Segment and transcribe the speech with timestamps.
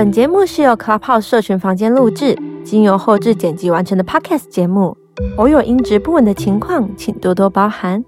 [0.00, 4.96] 本节目是由 Clubhouse 社群房间录制，经由后置剪辑完成的 Podcast 节目，
[5.36, 8.04] 偶有音质不稳的情况，请多多包涵。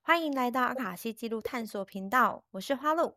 [0.00, 3.12] 欢迎来到阿卡西记录探索频道，我是花露，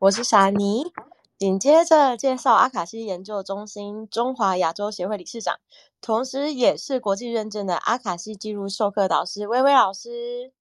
[0.00, 0.92] 我是傻妮。
[1.36, 5.58] 紧接着介绍阿卡西研究中心中华亚洲协会理事长，
[6.00, 10.52] 同时也是国际认证的阿卡西记录授课导师薇薇老师。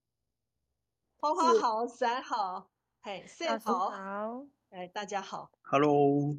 [1.17, 2.69] 花花好，三好，
[3.01, 3.23] 嘿
[3.63, 6.35] 好，好，哎，大家好，Hello，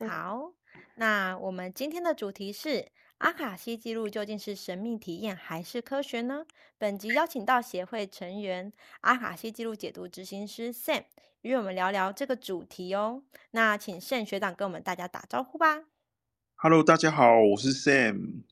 [0.00, 0.52] 好。
[0.96, 6.44] 那我们今天的主题是阿卡西记录究竟是神秘体验还是科学呢？
[6.76, 11.04] 本集邀请到协会成员阿卡西记录解读执行师 Sam。
[11.42, 13.22] 与我们聊聊这个主题哦。
[13.50, 15.84] 那请 Sam 学长跟我们大家打招呼吧。
[16.54, 18.44] Hello，大家好，我是 Sam。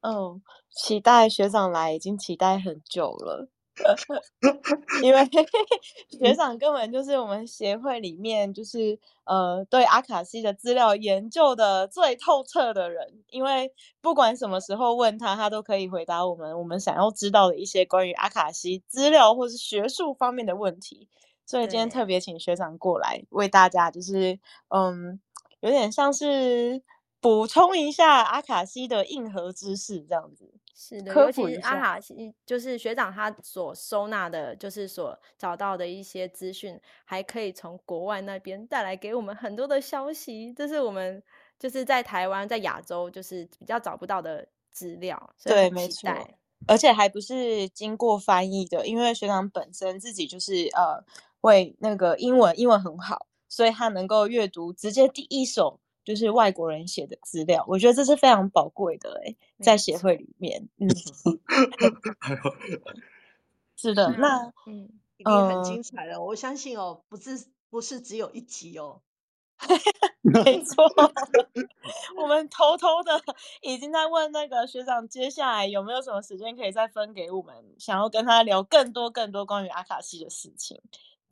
[0.00, 3.48] 嗯，期待学长来，已经期待很久了。
[5.02, 5.28] 因为
[6.10, 13.22] 学长根本就是我们协会里面就是呃对阿卡西的资料研究的最透彻的人。
[13.28, 21.08] 因为不管什么时候问他，他都可以回答我们我们想要知道的一些关于阿卡西资料或是学术方面的问题。
[21.46, 25.20] 所以今天特别请学长过来为大家，就是嗯，
[25.60, 26.82] 有点像是
[27.20, 30.54] 补充一下阿卡西的硬核知识这样子。
[30.86, 40.52] 是的，尤其是阿卡西，就是学长他所收纳的，就是所找到的一些资讯，还可以从国外那边带来给我们很多的消息。
[40.52, 41.22] 这是我们
[41.58, 45.30] 就是在台湾、在亚洲就是比较找不到的资料。
[45.42, 46.10] 对，没错，
[46.66, 51.04] 而且还不是经过翻译的，因为学长本身自己就是呃。
[51.44, 60.88] 会那个英文，英文很好，所以他能够阅读直接第一手就是外国人写的资料，我觉得这是非常宝贵的哎，在协会里面， 嗯，
[63.76, 69.00] 是的，那嗯，一定很精彩的，我相信哦，不是不是只有一集哦，
[70.22, 70.84] 没错，
[72.16, 73.20] 我们偷偷的
[73.62, 80.80] 已经在问那个学长，接下来有没有什么时间可以再分给我们，想要跟他聊更多更多关于阿卡西的事情。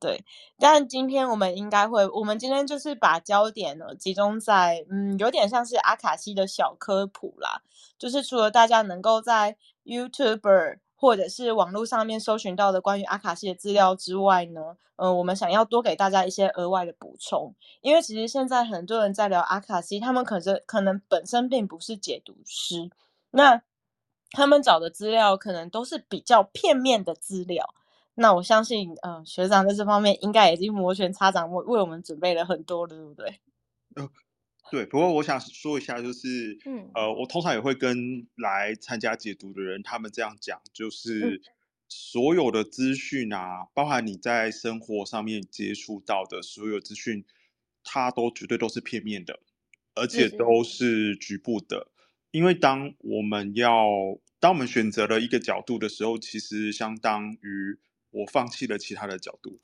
[0.03, 0.25] 对，
[0.59, 7.63] 但今天我们应该会，我们今天就是把焦点呢集中在，嗯，有点像是阿卡西的小科普啦。
[7.97, 22.91] 就是除了大家能够在 YouTube 或者是网络上面搜寻到的关于阿卡西的资料之外呢，嗯、呃，我们想要多给大家一些额外的补充，因为其实现在很多人在聊阿卡西，他们可是可能本身并不是解读师，
[23.31, 23.63] 那
[24.33, 27.73] 他们找的资料可能都是比较片面的资料。
[28.15, 33.41] 那我相信，嗯、呃，学长在这方面应该已经摩拳擦掌，为为我们准备了很多了，对不对？
[33.95, 34.11] 呃，
[34.71, 34.85] 对。
[34.85, 41.41] 不过我想说一下，就是，嗯，呃，我通常也会跟来参加解读的人，他们这样讲，就是
[41.89, 47.25] 所有的资讯啊，包含你在生活上面接触到的所有资讯，
[47.83, 49.41] 它都绝对都是片面的，
[49.95, 51.89] 而且都是局部的。
[52.31, 53.87] 因为当我们要，
[54.39, 57.81] 当我们选择了一个角度的时候，其实相当于。
[58.13, 59.59] 我放弃了其他的角度，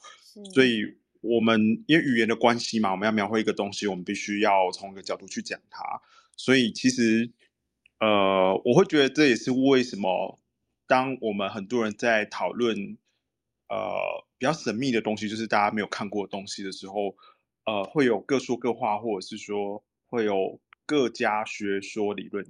[0.53, 5.85] 所以我们因为语言的关系嘛，我们要描绘一个东西，我们必须要从一个角度去讲它。
[6.35, 7.31] 所以其实，
[8.01, 10.41] 呃，我会觉得这也是为什么，
[10.87, 12.97] 当我们很多人在讨论，
[13.69, 17.15] 呃，比较神秘的东西，就是大家没有看过的东西的时候，
[17.67, 22.47] 呃，会有各说各话，或者是说会有各家学说理论。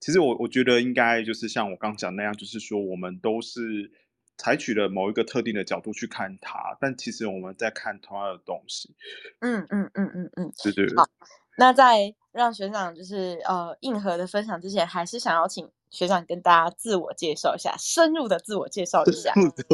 [0.00, 3.92] 其实我我觉得应该就是像我刚讲那样，就是说我们都是。
[4.38, 8.94] 采取了某一个特定的角度去看它，但其实我们在看同样的东西。
[9.40, 10.94] 嗯嗯嗯嗯嗯，对对。
[10.94, 11.08] 好，
[11.56, 19.32] 那在让学长就是呃硬核的分享之前，还是想要请学长跟大家自我介绍一下，深入的自我介绍一下，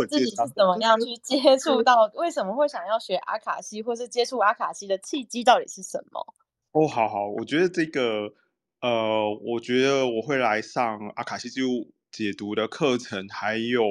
[0.09, 6.35] 自己是怎么样去接触到，为什么会想要学阿卡西，或是接触阿卡西的契机到底是什么？
[6.71, 8.33] 哦，好好，我觉得这个
[8.81, 13.83] 呃，我觉得我会来上阿卡西记录解读的课程，还有。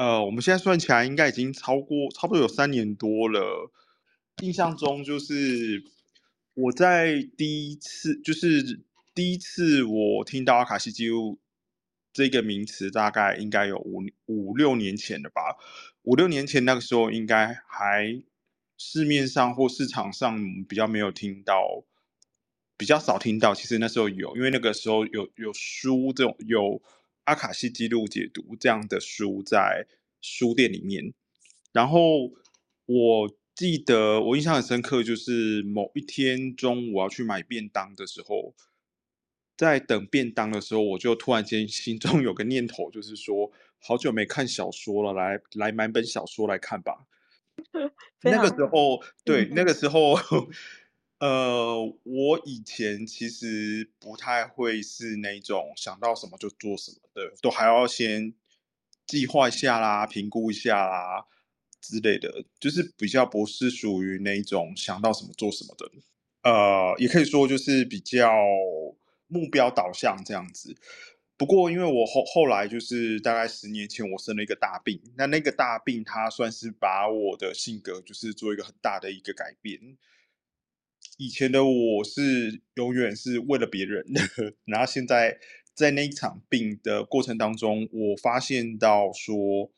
[0.00, 3.70] 呃，我们现在算起来应该已经超过差不多有三年多了。
[4.40, 5.84] 印象中就是
[6.54, 8.80] 我在第一次，就是
[9.14, 11.38] 第一次我听到阿卡西记录
[12.14, 15.58] 这个名词，大概应该有五五六年前了吧。
[16.04, 18.22] 五六年前那个时候，应该还
[18.78, 21.84] 市面上或市场上比较没有听到，
[22.78, 23.54] 比较少听到。
[23.54, 26.80] 其实那时候有，因为那个时候有有书这种有。
[27.30, 29.86] 阿卡西记录解读这样的书在
[30.20, 31.14] 书店里面，
[31.72, 32.32] 然后
[32.86, 38.52] 我记得我印象很深刻，就是某一天中午我要去买便当的时候，
[39.56, 47.06] 在等便当的时候，我就突然间心中有个念头，就是说好久没看小说了，来来买本小说来看吧。
[48.22, 50.16] 那个时候，对，嗯、那个时候。
[51.20, 58.32] 呃，我以前其实不太会是那种想到什么就做什么的，都还要先
[59.06, 61.26] 计划一下啦、评估一下啦
[61.78, 65.90] 之类的，就是比较不是属于那种想到什么做什么的。
[66.42, 68.32] 呃，也可以说就是比较
[69.26, 70.74] 目标导向这样子。
[71.36, 79.98] 不过，因为我后后来就是大概十年前我生了一个大病，那那个大病它算是把我的性格就是做一个很大的一个改变。
[81.20, 84.02] 以前的我是永远是为了别人，
[84.64, 85.38] 然后现在
[85.74, 89.70] 在那一场病的过程当中，我发现到说，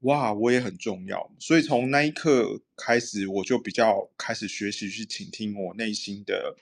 [0.00, 1.30] 哇，我也很重要。
[1.38, 6.56] 所以从那一刻开始，我就比较开始学习去倾听我内心的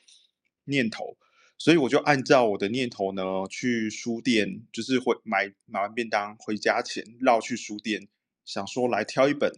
[0.64, 1.16] 念头。
[1.56, 8.08] 所以我就按照我的念头呢，去书店，就是会买买完便当回家前绕去书店，
[8.44, 9.52] 想说来挑一本，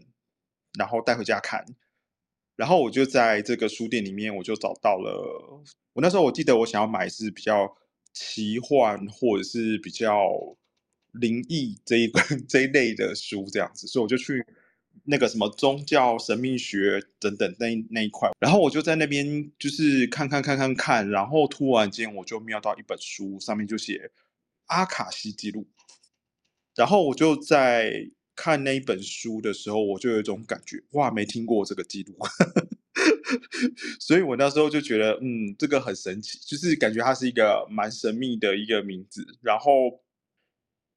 [0.79, 1.64] 然后带回家看。
[2.56, 5.62] 然后我就在这个书店里面，我就找到了。
[5.93, 7.76] 我那时候我记得我想要买是比较
[8.14, 10.56] 奇幻或者是比较
[11.12, 12.11] 灵异这一
[12.49, 14.43] 这一类的书这样子，所以我就去
[15.05, 18.31] 那个什么宗教神秘学等等那那一块。
[18.41, 24.11] 然后我就在那边就是看看看看看，然后突然间我就瞄到一本书，上面就写
[24.67, 25.67] 阿卡西记录。
[26.75, 28.11] 然后我就在。
[28.37, 32.15] 看那一本书的时候，我就有一种感觉，哇，没听过这个记录，
[33.99, 39.27] 所以我那时候就觉得，嗯，这个很神奇，就是感觉它是一个蛮神秘的一个名字。
[39.41, 40.03] 然后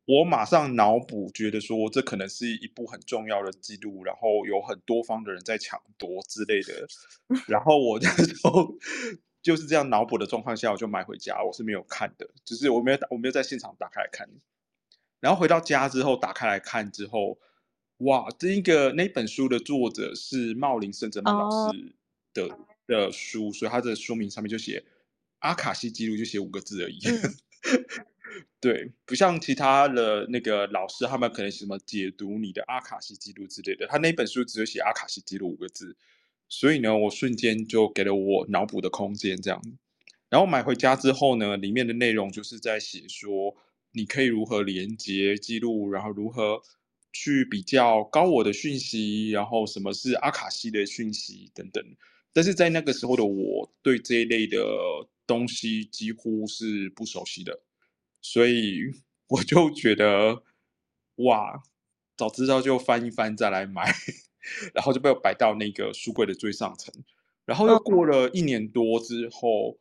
[0.05, 6.87] 我马上脑补，觉得说这可能是一部很重要的记录，然后有很多方的人在抢夺之类的。
[7.47, 8.75] 然后我那时候
[9.41, 14.27] 就是这样脑补的状况下，我就买回家，我是没有看的，就是我没有我没有在现场打开来看。
[15.19, 17.37] 然后回到家之后，打开来看之后，
[17.97, 21.93] 哇，这一个那本书的作者是茂林圣哲曼老师
[22.33, 22.59] 的、oh.
[22.87, 24.81] 的书，所以他的书名上面就写
[25.39, 26.99] 阿卡西记录，就写五个字而已。
[27.05, 27.35] 嗯、
[28.61, 35.97] 对，不像其他的那个老师，他们可能什么解读你的阿卡西记录之类的，他那本书只有写阿卡西记录五个字，
[36.47, 39.61] 所以呢，我瞬间就给了我脑补的空间，这样。
[40.29, 43.57] 然后买回家之后呢，里面的内容就是在写说。
[43.91, 46.61] 你可以如何连接记录，然后如何
[47.11, 51.83] 去比较高我的讯息，然后什么是阿卡西的讯息等等。
[52.31, 54.57] 但是在那个时候的我，对这一类的
[55.25, 57.61] 东西几乎是不熟悉的，
[58.21, 58.91] 所以
[59.27, 60.43] 我就觉得，
[61.15, 61.63] 哇，
[62.15, 63.91] 早知道就翻一翻再来买，
[64.73, 66.93] 然后就被我摆到那个书柜的最上层。
[67.45, 69.79] 然后又过了一年多之后。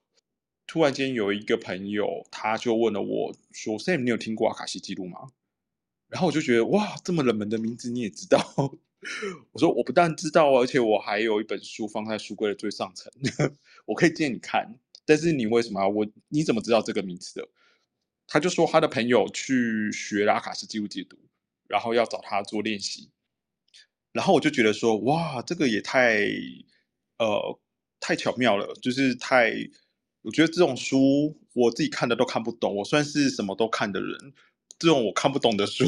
[0.68, 5.32] 突然间有一个朋友，他就问了我说：“Sam，你有听过阿卡西记录吗？”
[6.08, 8.38] 然后我就觉得哇，这么冷门的名字你也知道？
[9.52, 13.10] 我说我不但知道，而且我还有一本书放在书柜的最上层，
[13.86, 14.78] 我可以借你看。
[15.06, 16.06] 但是你为什么我？
[16.28, 17.48] 你怎么知道这个名字的？
[18.26, 21.16] 他就说他的朋友去学阿卡西记录解读，
[21.66, 23.08] 然后要找他做练习。
[24.12, 26.26] 然后我就觉得说哇，这个也太
[27.18, 27.58] 呃
[28.00, 29.54] 太巧妙了，就是太。
[30.28, 34.34] 我觉得这种书我自己看的都看不懂，我算是什么都看的人。
[34.78, 35.86] 这种我看不懂的书，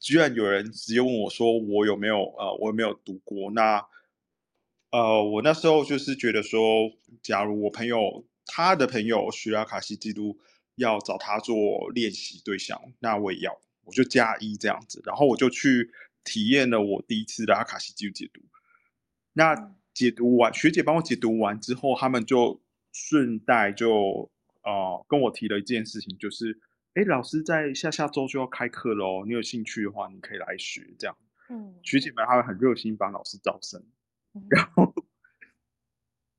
[0.00, 3.52] 居然有人直接问我说我有没有呃，我有没有读过？
[3.52, 3.86] 那
[4.90, 6.90] 呃，我那时候就是觉得说，
[7.22, 10.36] 假如我朋友他的朋友学阿卡西基督
[10.74, 15.00] 要找他做练习对象，那我也要，我就加一这样子。
[15.06, 15.92] 然后我就去
[16.24, 18.40] 体验了我第一次的阿卡西记录解读。
[19.34, 22.60] 那解读完，学姐帮我解读完之后，他们就。
[22.92, 24.30] 顺带就
[24.64, 26.58] 呃跟我提了一件事情，就是
[26.94, 31.16] 哎，老师在下下周就要开课喽，你有兴趣的话，你可以来学这样。
[31.48, 33.80] 嗯，学姐们她会很热心帮老师招生，
[34.34, 34.94] 嗯、然后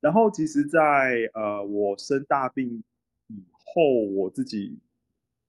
[0.02, 2.84] 然后其实在，在呃我生大病
[3.28, 4.80] 以后，我自己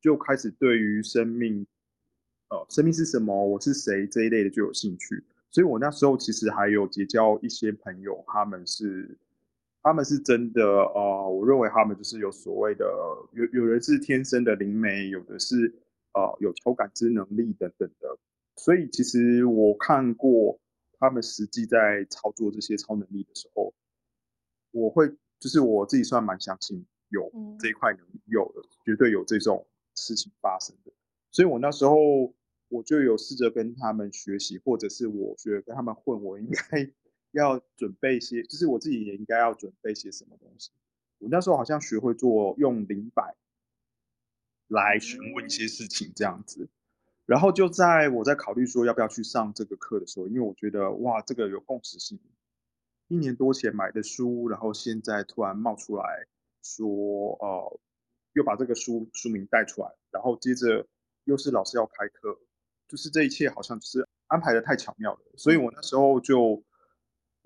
[0.00, 1.66] 就开始对于生命，
[2.48, 9.18] 呃，生命是什么，我是谁这一类的就有兴趣，所以我那时候其实还有结交一些朋友，他们是。
[9.82, 12.84] 他们是真的，呃，我认为他们就是有所谓的，
[13.32, 15.74] 有有人是天生的灵媒，有的是
[16.12, 18.18] 呃有超感知能力等等的。
[18.56, 20.60] 所以其实我看过
[20.98, 23.72] 他们实际在操作这些超能力的时候，
[24.70, 25.08] 我会
[25.38, 30.92] 就是我自己算蛮相信有这一块能力，有的绝对有这种事情发生的。
[31.30, 31.96] 所以我那时候
[32.68, 36.90] 我就有试着跟他们学习，或者是我觉得跟他们混，我应该。
[37.32, 40.70] 要准备一些，就是我自己也应该要准备些什么东西。
[41.18, 43.36] 我那时候好像学会做用灵摆
[44.68, 46.68] 来询问一些事情这样子，
[47.26, 52.18] 然后就在我在考虑说要不要去上这个课的时候，因为我觉得哇，这个有共识性。
[53.08, 56.26] 一年多前买的书，然后现在突然冒出来
[56.62, 56.86] 说，
[57.40, 57.80] 呃，
[58.34, 60.86] 又把这个书书名带出来，然后接着
[61.24, 62.38] 又是老师要开课，
[62.86, 66.62] 就是这一切好像就是安排的太巧妙了，所以我那时候就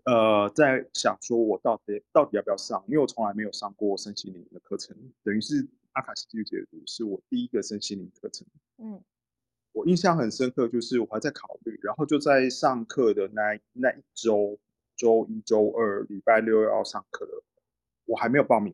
[0.04, 2.84] 呃在想说，我到底到底要不要上？
[2.88, 8.46] 因为我从来没有上过身心灵的课程，等于是阿卡西记录解读是我第一个身心灵课程。
[8.78, 9.02] 嗯，
[9.72, 14.58] 我印象很深刻，就是我还在考虑，然后就在上课的那那一周。
[14.96, 17.42] 周一、周二、礼拜六要上课了，
[18.04, 18.72] 我还没有报名。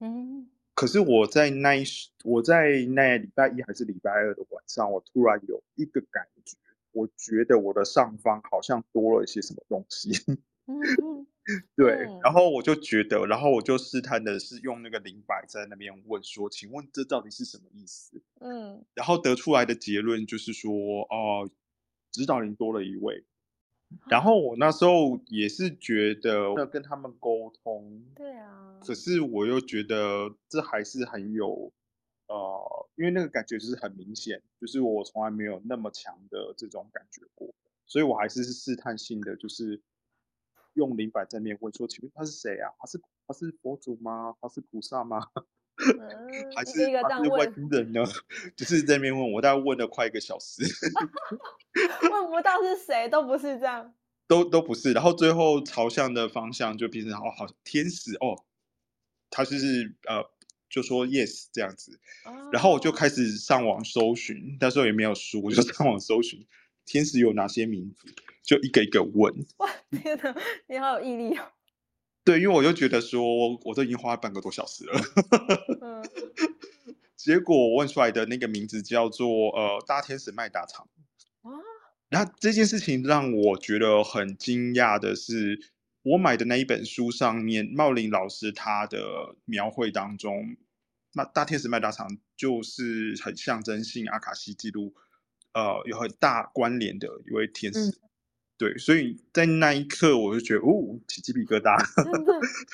[0.00, 1.84] 嗯，可是我在那一
[2.24, 6.56] 我在那礼拜一还是礼拜二的晚上，我突然有一个感觉，
[6.90, 10.10] 我觉得我的上方好像多了一些什么东西。
[10.66, 11.26] 嗯，
[11.76, 20.72] 对，然后我就觉得，然后我就试探的是用那个灵摆在那边问说：“请问这到底是什么意思？”嗯，然后得出来的结论就是说
[21.10, 21.50] ：“哦，
[22.10, 23.24] 指导灵多了一位。”
[24.08, 28.80] 然后我那时候也是觉得要跟他们沟通，对啊。
[28.80, 31.72] 可是我又觉得这还是很有，
[32.26, 37.54] 呃，因为那个感觉就是很明显，就是我从来没有那么强的这种感觉过，
[37.86, 39.80] 所以我还是试探性的，就是
[40.74, 42.70] 用灵摆在面问说，请问他是谁啊？
[42.78, 44.34] 他是他是佛祖吗？
[44.40, 45.26] 他是菩萨吗？
[45.76, 48.04] 嗯、还是他是外星人呢？
[48.54, 50.62] 就是在那边问我，大概问了快一个小时，
[52.12, 53.92] 问不到是谁，都不是这样，
[54.28, 54.92] 都都不是。
[54.92, 58.44] 然后最后朝向的方向就变成哦，好天使哦，
[59.30, 60.24] 他就是呃，
[60.70, 61.98] 就说 yes 这样子。
[62.24, 66.46] 哦、然后我就开始上网搜寻，那时候也没有书，我就上网搜寻
[66.84, 69.34] 天使有哪些名字，就一个一个问。
[69.56, 70.36] 哇，天哪，
[70.68, 71.46] 你好有毅力哦！
[72.22, 73.22] 对，因为我就觉得说，
[73.64, 75.00] 我都已经花了半个多小时了，
[75.82, 76.02] 嗯、
[77.16, 80.88] 结果我问出来的那个名字叫做呃大天使麦达场。
[81.42, 81.50] 啊，
[82.08, 85.58] 然后这件事情让我觉得很惊讶的是，
[86.02, 90.56] 我买的那一本书上面，茂林老师他的描绘当中，
[91.12, 94.94] 那大天使麦达场就是很象征性阿卡西记录，
[95.52, 97.90] 呃，有很大关联的一位天使。
[97.90, 98.00] 嗯
[98.56, 101.76] 对，所以在那一刻，我就觉得哦，起鸡皮疙瘩。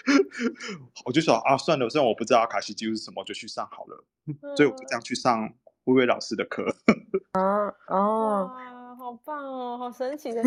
[1.07, 4.05] 我就说啊，算了，虽然我不知道阿卡西记录是什么，我就去上好了。
[4.27, 5.51] 嗯、所以我就这样去上
[5.85, 6.77] 微微老师的课。
[7.33, 8.51] 啊哦，
[8.99, 10.43] 好棒哦，好神奇的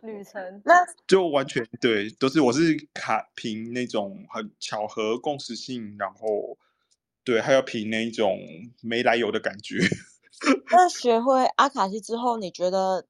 [0.00, 0.40] 旅程。
[0.64, 0.74] 那
[1.06, 6.56] 就完全对，都是我是卡凭那种很巧合共识性，然后
[7.22, 8.38] 对，还要凭那种
[8.80, 9.78] 没来由的感觉。
[10.70, 13.04] 那学会阿卡西之后，你觉得？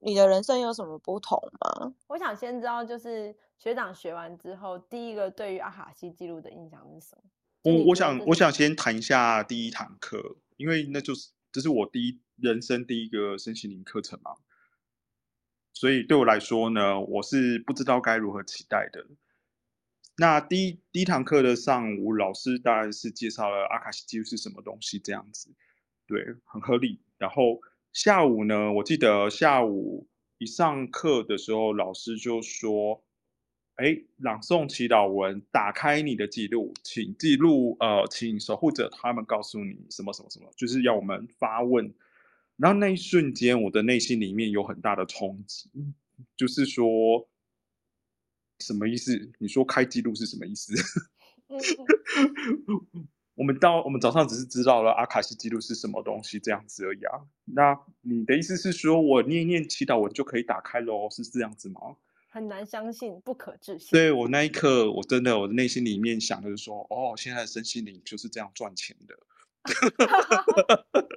[0.00, 1.94] 你的人生有什么不同吗？
[2.06, 7.22] 我想先知道，就是学长学完之后，第一个对于阿卡西记录的印象是什么？
[7.64, 14.36] 我我想我想先谈一下第一堂课，因为那就是这是我第一人生第一个身心灵课程嘛，
[15.72, 19.04] 所以对我来说呢，我是不知道该如何期待的。
[20.16, 25.50] 那第一第一堂课的上午，老师当然是介绍了阿卡西记录是什么东西，这样子，
[26.06, 27.02] 对，很合理。
[27.18, 27.60] 然后。
[28.00, 30.06] 下午呢，我记得下午
[30.38, 33.02] 一上课的时候，老师就说
[33.74, 41.92] ：“哎，朗诵祈祷文，打开你的记录，请记录，呃，请守护者他们告诉你什么什么什么，就是要我们发问。”
[42.56, 45.68] 然后那一瞬间，我的内心里面有很大的冲击，
[46.36, 47.28] 就是说，
[48.60, 49.32] 什么意思？
[49.40, 50.72] 你说开记录是什么意思？
[53.38, 57.20] 我们到我们早上只是知道了阿卡西记录是什么东西这样子而已啊。
[57.44, 61.08] 那你的意思是说我念一念祈祷文就可以打开喽？
[61.08, 61.96] 是这样子吗？
[62.30, 63.90] 很难相信，不可置信。
[63.92, 69.16] 对，我那一刻，我真的我的内心里面想的是说，哦，现在的身心灵就是这样赚钱的。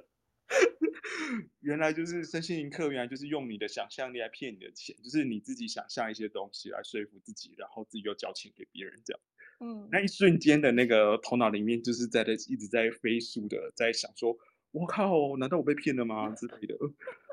[1.60, 9.20] 原来就是身心灵课，原来就是用你的想象力来骗你的钱，就是你自己想象一些东西来说服自己，然后自己又交钱给别人这样。
[9.64, 14.36] 嗯，那一瞬间的那个头脑里面就是在在一直在飞速的在想说，
[14.72, 16.76] 我靠，难道我被骗了吗之类的？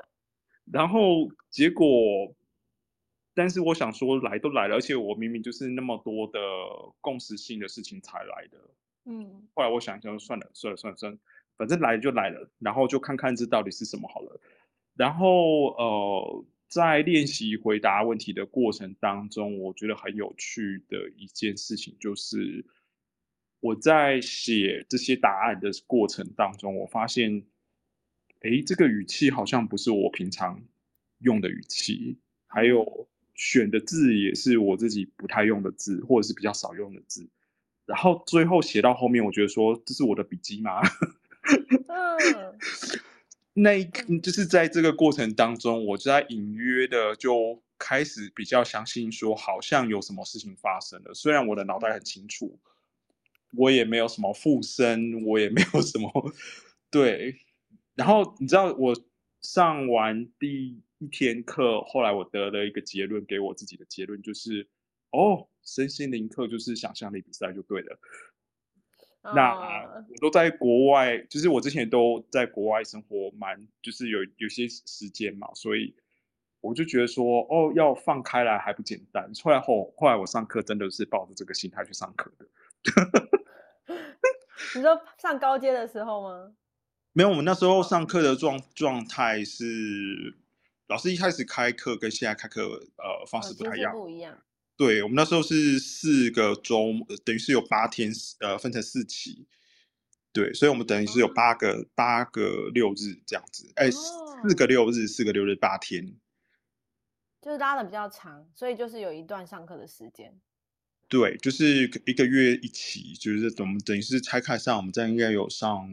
[0.72, 2.32] 然后结果，
[3.34, 6.38] 但是我想说，来都来了，而且我明明就是那么多的
[7.00, 8.58] 共识性的事情才来的。
[9.06, 11.18] 嗯，后来我想一想，算了算了算了算了，
[11.56, 14.40] 反正来就来了，然后就看看这到底是什么好了。
[14.94, 16.44] 然后呃。
[16.70, 22.64] 在练习回答问题的过程当中，我觉得很有趣的一件事情就是，
[23.58, 27.44] 我在写这些答案的过程当中，我发现，
[28.42, 30.62] 诶，这个语气好像不是我平常
[31.18, 37.28] 用的语气，还有选的字也是我自己不太用的字，或者是比较少用的字。
[37.84, 40.80] 然后最后写到后面，我觉得说这是我的笔记吗？
[41.88, 42.58] 嗯，
[43.52, 43.84] 那一
[44.22, 51.12] 就是在这个过程当中，我就在隐约的就开始比较相信说，好像有什么事情发生了。
[51.14, 52.58] 虽然我的脑袋很清楚，
[53.56, 56.10] 我也没有什么附身，我也没有什么
[56.90, 57.40] 对。
[57.96, 58.94] 然后你知道，我
[59.42, 64.68] 上完第一天课，后来我得了一个结论，给我自己的结论就是，
[65.10, 67.98] 哦，身心灵课就是想象力比赛就对了。
[69.22, 69.54] Uh, 那
[70.08, 75.94] 我都在国外，就是我之前都在国外生活蛮，就是有有些时间嘛，所以
[76.62, 79.30] 我就觉得说，哦，要放开来还不简单。
[79.42, 82.46] 后来后后来我上课真的是抱着这个心态去上课的。
[84.74, 86.54] 你说上高阶的时候吗？
[87.12, 90.34] 没有，我们那时候上课的状状态是，
[90.86, 92.62] 老师一开始开课跟现在开课
[92.96, 94.38] 呃方式不太一样，不一样。
[94.80, 96.86] 对，我们那时候是四个周，
[97.22, 99.46] 等于是有八天，呃，分成四期。
[100.32, 106.16] 对，所以我们等于是有八个、哦、八个六日这样子，哎，四个六日，四个六日八天，
[107.42, 110.40] 就是拉的比较长，所以就是有一段上课的时间。
[111.10, 115.86] 对，就是一个月一期，就是我们等于是拆开上，我们这样应该有上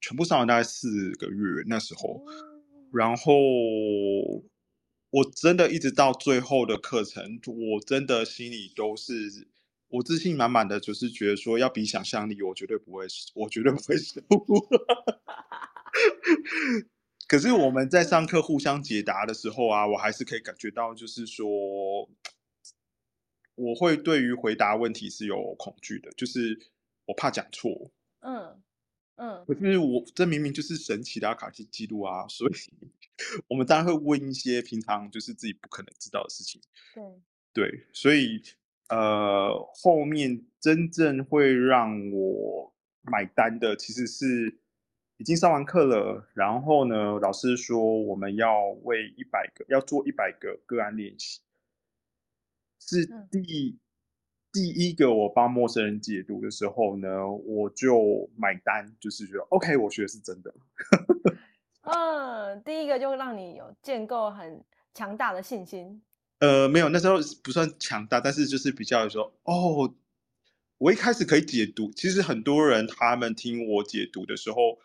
[0.00, 3.32] 全部上完大概四个月那时候，嗯、然后。
[5.14, 9.46] 我真的一直到最后的课程，我真的心里都是
[9.86, 14.20] 我自信满满的，就是觉得说要比想象力，我绝对不会，我绝对不会输。
[17.28, 22.10] 可是我们在上课互相解答的时候啊，我还是可以感觉到，就是说
[23.54, 26.58] 我会对于回答问题是有恐惧的，就是
[27.06, 27.92] 我怕讲错。
[28.18, 28.60] 嗯。
[29.16, 32.52] 嗯，可是我这明明就是神奇的阿卡西记录啊，所以
[33.46, 36.60] 我们当然会问一些平常就是自己不可能知道的事情。
[37.52, 38.42] 对，对，所以
[38.88, 44.58] 呃，后面真正会让我买单的，其实是
[45.18, 51.40] 已经上完课了，然后呢，老师说我们要为一百个要做一百个个案练习，
[52.80, 53.78] 是第。
[54.54, 60.54] 嗯第一个我帮陌生人解读的时候呢，我就买单，就是觉得 OK，我学的是真的。
[61.82, 64.62] 嗯，第一个就让你有建构很
[64.94, 66.00] 强大的信心。
[66.38, 69.92] 呃，没有，那时候不算强大，但是就是比较说，哦，
[70.78, 71.90] 我一开始可以解读。
[71.90, 74.78] 其实很多人他们听我解读的时候，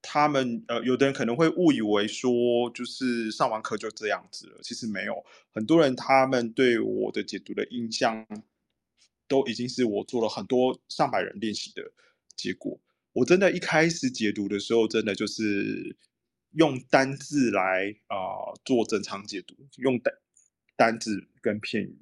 [0.00, 4.60] 他们呃，有的人可能会误以为说，就是上完课就这样子了。
[4.62, 8.26] 其实没有，很多人他们对我的解读的印象。
[9.32, 11.90] 都已经是我做了很多上百人练习的
[12.36, 12.78] 结果。
[13.14, 15.96] 我真的，一开始解读的时候，真的就是
[16.50, 20.12] 用单字来啊、呃、做正常解读，用单
[20.76, 21.96] 单字跟片语。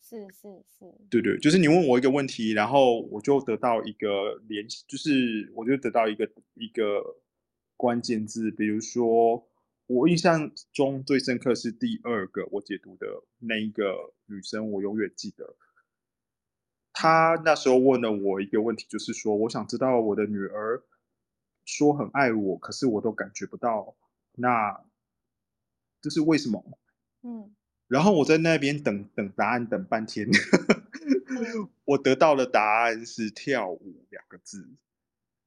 [0.00, 7.02] 是是是，对对，就是你问我一个问题，然后我就得到一个联系，就是我就得到一个一个
[7.76, 8.52] 关键字。
[8.52, 9.48] 比如说，
[9.86, 13.06] 我印象中最深刻是第二个我解读的
[13.38, 15.56] 那一个女生，我永远记得。
[17.02, 20.80] 他那时候问了我一个问题，就是说，我想知道我的女儿
[21.64, 23.96] 说很爱我，可是我都感觉不到，
[24.36, 24.80] 那
[26.00, 26.64] 这是为什么？
[27.22, 27.52] 嗯，
[27.88, 34.68] 然后我在那边等等答案，等半天，嗯、 我得到的答案是跳舞两个字。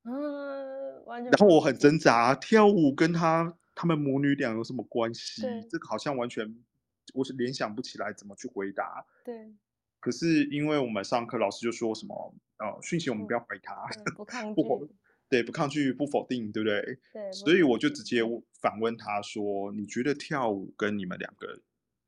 [0.04, 1.32] 嗯，完全。
[1.32, 5.42] 然后我很挣扎，跳舞跟他他们母女俩有什么关系？
[5.70, 6.54] 这个好像完全
[7.14, 9.06] 我是联想不起来怎么去回答。
[9.24, 9.54] 对。
[10.06, 13.74] 可是因为我们上课老师就说什么呃讯息我们不要回他，
[14.16, 14.88] 不抗拒，不
[15.28, 17.00] 对，不抗拒不否定，对不对？
[17.12, 17.32] 对。
[17.32, 18.22] 所以我就直接
[18.62, 21.60] 反问他说：“你觉得跳舞跟你们两个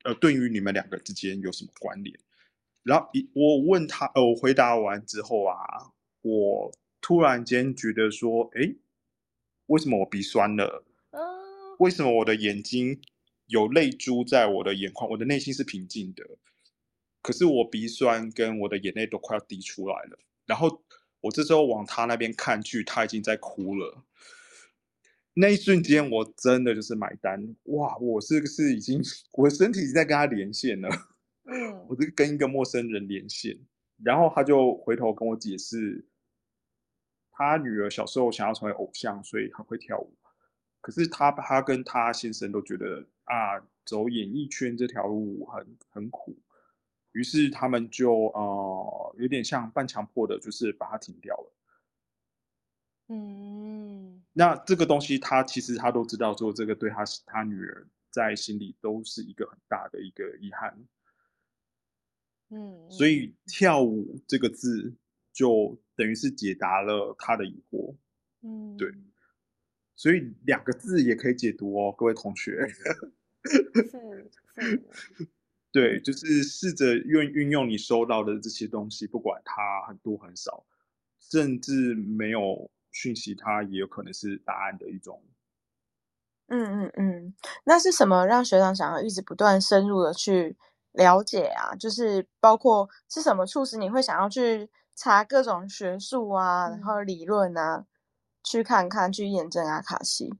[0.04, 2.16] 呃对于你们两个之间有什么关联？”
[2.84, 5.90] 然后一我问他呃我回答完之后啊，
[6.22, 8.76] 我突然间觉得说：“哎，
[9.66, 10.84] 为什么我鼻酸了？
[11.10, 11.20] 嗯，
[11.80, 13.00] 为什么我的眼睛
[13.46, 15.10] 有泪珠在我的眼眶？
[15.10, 16.24] 我的内心是平静的。”
[17.20, 20.82] 可是我鼻酸跟我的眼泪都快要滴出来了，然后
[21.20, 24.04] 我这时候往他那边看去，他已经在哭了。
[25.34, 27.96] 那一瞬间，我真的就是买单哇！
[27.98, 29.00] 我是不是已经
[29.32, 30.88] 我的身体已经在跟他连线了？
[31.44, 33.56] 嗯， 我是跟一个陌生人连线，
[34.02, 36.04] 然后他就回头跟我解释，
[37.30, 40.12] 他女儿小时候想要成为偶像，所以很会跳舞。
[40.80, 46.36] 可是他他跟他先生都觉得啊，走演艺圈这条路很很苦。
[47.12, 51.52] 于是他们就呃有点像半强迫的，就是把它停掉了。
[53.08, 60.78] 嗯，那这个东西他其实他都知道，说这个对他他女儿在心里都是一个很大的一个遗憾。
[62.50, 64.94] 嗯，所以跳舞这个字
[65.32, 67.96] 就等于是解答了他的疑惑。
[68.42, 68.92] 嗯，对。
[69.96, 72.68] 所以两个字也可以解读哦，各位同学。
[73.44, 74.84] 是是。
[75.70, 80.64] 对，就是试着运运用你收到的这些东西，不管它很多很少，
[81.20, 85.22] 甚至没有讯息，它也有可能是答案的一种。
[86.48, 90.56] 嗯嗯嗯，那是什么让学长想要一直不断深入的去
[90.92, 91.74] 了解啊？
[91.74, 97.84] 就是包括是什么促使你会想要去查各种学术啊，然后理论啊，
[98.42, 100.32] 去看看去验证阿卡西。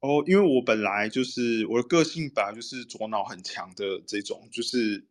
[0.00, 5.04] 哦，因为我本来就是我的个性本来就是左脑很强的这种，就是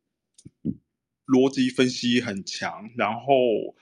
[1.26, 2.89] 逻辑分析很强。
[2.95, 3.76] 然后，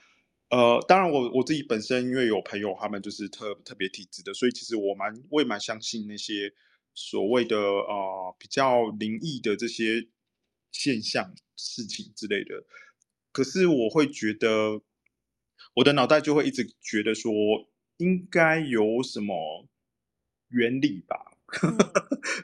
[0.50, 6.52] 呃，当然我我自己本身因为有朋友他们就是特特别体质的，所以其实我蛮我也蛮相信那些
[6.92, 10.08] 所谓的呃比较灵异的这些
[10.72, 12.64] 现象、事情之类的。
[13.30, 14.82] 可是我会觉得
[15.74, 17.32] 我的脑袋就会一直觉得说
[17.98, 19.68] 应该有什么。
[20.48, 21.32] 原理吧，
[21.62, 21.76] 嗯、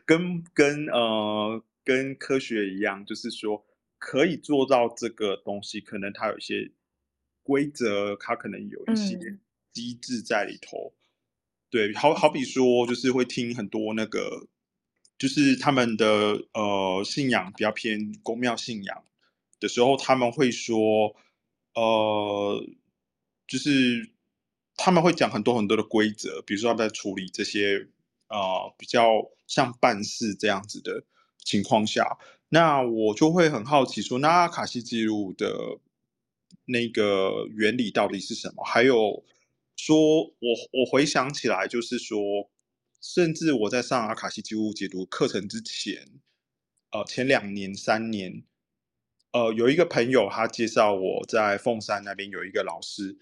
[0.05, 3.65] 跟跟呃跟科学一样，就是说
[3.99, 6.71] 可以做到这个东西，可能它有一些
[7.43, 9.19] 规则，它可能有一些
[9.73, 10.93] 机制在里头。
[10.95, 10.99] 嗯、
[11.71, 14.49] 对，好好比说，就是会听很多那个，
[15.19, 19.05] 就是他们的呃信仰比较偏公庙信仰
[19.61, 21.17] 的时候，他们会说，
[21.75, 22.65] 呃，
[23.47, 24.12] 就是。
[24.85, 27.87] 他们会讲很多很多的规则，比如说他们在处理这些
[28.27, 31.05] 呃比较像办事这样子的
[31.45, 32.19] 情况下，
[32.49, 35.79] 那我就会很好奇说，那阿卡西记录的
[36.65, 38.65] 那个原理到底是什么？
[38.65, 39.23] 还有
[39.77, 42.51] 说我我回想起来，就是说，
[43.01, 46.09] 甚至我在上阿卡西记录解读课程之前，
[46.91, 48.43] 呃，前两年三年，
[49.31, 53.17] 呃，有一个朋友他介绍我在凤山那边有一个老师。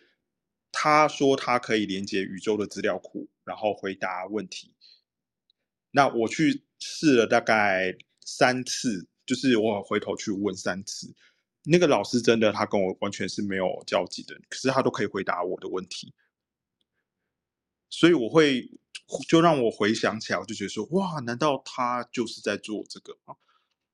[0.72, 4.74] 他说他可以连接宇宙的资料库，然后回答问题。
[5.90, 11.14] 那我去试了大概三次，就是我回头去问三次。
[11.64, 16.14] 那个老师真的，他跟我完全是没有交集的，可是他都可以回答我的问题。
[17.90, 18.70] 所以我会
[19.28, 23.34] 就让我回想起来，我就觉得说，哇，难道他就是在做这个吗？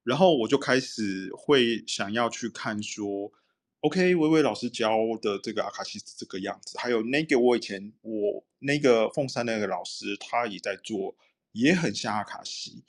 [0.05, 3.33] 然后我就开始会想要去看说。
[3.81, 11.15] OK，薇薇老师教的这个阿卡西是这个样子，还有那个我以前我那个凤山那个老师，他也在做，
[11.53, 12.83] 也很像阿卡西。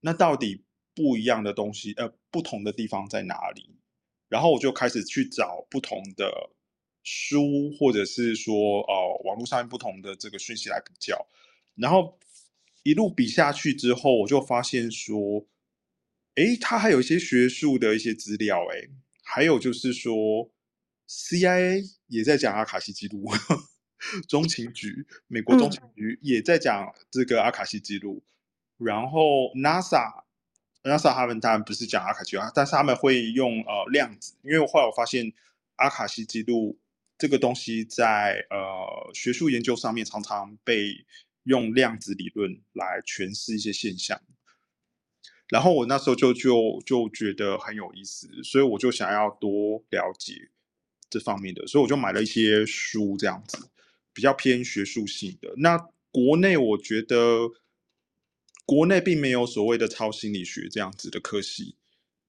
[0.00, 0.62] 那到底
[0.94, 3.76] 不一样的东西，呃，不同的地方在哪里？
[4.28, 6.50] 然后我就开始去找不同的
[7.02, 11.26] 书，或者是说，呃，网络上面不同的这个讯息来比较。
[11.74, 12.18] 然后
[12.84, 15.44] 一路比下去之后，我就发现说，
[16.36, 18.88] 诶，他还有一些学术的一些资料，诶。
[19.32, 20.50] 还有就是说
[21.08, 23.30] ，CIA 也在讲阿卡西记录，
[24.28, 28.24] 中情局，美国中情局也在讲这个阿卡西记录。
[28.78, 35.32] 嗯、然后 NASA，NASA 他们当然不是讲阿卡西啊，但是他们会用呃量子，因为我后来我发现
[35.76, 36.76] 阿卡西记录
[37.16, 41.06] 这个东西在呃学术研究上面常常被
[41.44, 44.20] 用量子理论来诠释一些现象。
[45.50, 50.48] 然后我那时候就就就觉得很有意思，所以我就想要多了解
[51.10, 53.68] 这方面的，所以我就买了一些书，这样子
[54.12, 55.52] 比较偏学术性的。
[55.56, 55.76] 那
[56.12, 57.50] 国内我觉得
[58.64, 61.74] 国内并没有所谓的超心理学这样子的科系，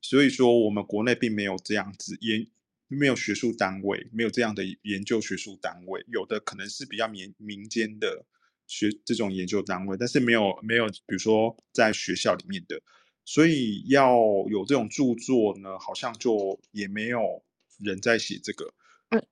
[0.01, 2.47] 所以说我们国内并没有这样子研，
[2.87, 8.25] 没有学术单位，没有这样的研究学术单位，有的可能是比较民民间的
[8.65, 12.81] 学这种研究单位，但是没有没有，比如说在学校里面的。
[13.23, 14.15] 所以要
[14.49, 17.43] 有这种著作呢，好像就也没有
[17.79, 18.73] 人在写这个。
[19.09, 19.23] 嗯，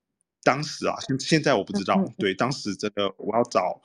[0.43, 1.95] 当时啊，现现在我不知道。
[1.95, 3.81] 嗯、对，当时真的我要找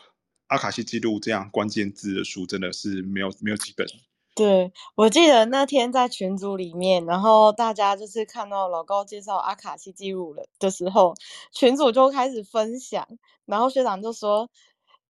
[0.48, 3.86] 阿卡西记录这样关键字的书，真的是没有没有几本。
[4.34, 11.14] 对，我记得那天在群组里面，然后大家就是看到老高介绍阿卡西记录了的时候，
[11.52, 13.08] 群组就开始分享，
[13.46, 14.50] 然后学长就说。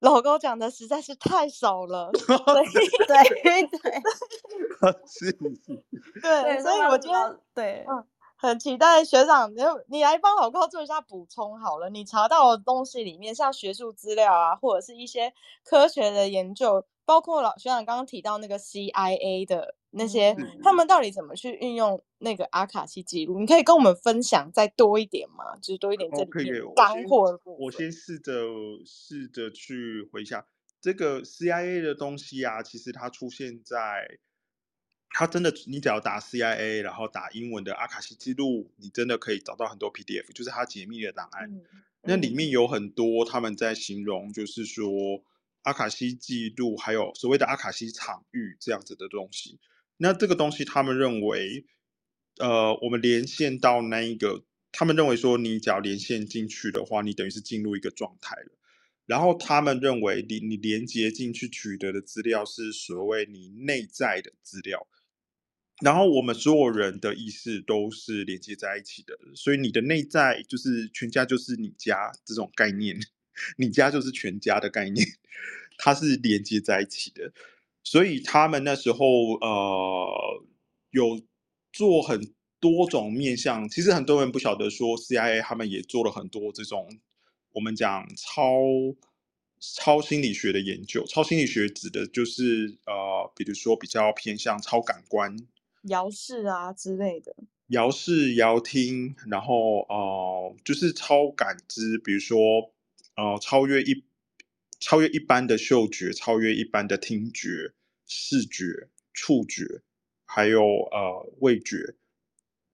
[0.05, 2.25] 老高讲的实在是太少了， 对
[3.07, 3.67] 对。
[3.67, 4.03] 对，
[5.09, 5.83] 是是，
[6.21, 8.05] 对，所以我觉得对，嗯，
[8.46, 11.90] 很期待学长，你你来帮老高做一下补充好了。
[11.90, 15.33] 你查到的东西里面，像学术资料啊，或者是一些
[15.64, 19.76] 科学的研究，包括老学长刚刚提到那个 CIA 的。
[19.96, 23.38] 那些、嗯、他们到底怎么去运用那个阿卡西记录？
[23.38, 25.54] 你可以跟我们分享再多一点吗？
[25.62, 26.24] 就是多一点这
[26.74, 27.64] 干货的部分。
[27.64, 28.33] 我先试着
[28.85, 30.44] 试着去回想
[30.80, 34.18] 这个 CIA 的东西啊，其实它出现在
[35.16, 41.62] 他真的，你只要打 CIA，然后打英文的阿卡西记录，你真的可以找到很多 PDF，就是他解密的档案。
[42.03, 45.24] 那里面有很多他们在形容，就是说
[45.62, 49.61] 阿卡西记录，还有所谓的阿卡西场域这样子的东西。
[49.98, 51.64] 那这个东西，他们认为，
[52.38, 58.59] 呃，我们连线到那一个，他们认为说，你只要连线进去的话，你等于是进入一个状态了。
[59.07, 64.88] 然后他们认为你，你你连接进去取得的资料是所谓你内在的资料。
[65.82, 72.96] 然后我们所有人的意识都是连接在一起的，所以你的内在就是全家，就是你家这种概念，
[73.58, 75.04] 你家就是全家的概念，
[75.76, 77.32] 它是连接在一起的。
[77.82, 80.44] 所以他们那时候呃
[80.90, 81.20] 有
[81.72, 86.88] 做很多种面向，其实很多人不晓得说 CIA 他们也做了很多这种
[87.52, 88.62] 我们讲超
[89.58, 91.04] 超心理学的研究。
[91.06, 95.37] 超心理学指的就是呃，比如说比较偏向超感官。
[95.85, 97.35] 遥视啊之类的，
[97.68, 102.38] 遥视、遥听，然后呃，就是超感知，比如说
[103.16, 104.05] 呃，超越一
[104.81, 107.73] 超越一般的嗅觉，超越一般的听觉、
[108.07, 109.83] 视觉、触觉，
[110.25, 111.94] 还有呃味觉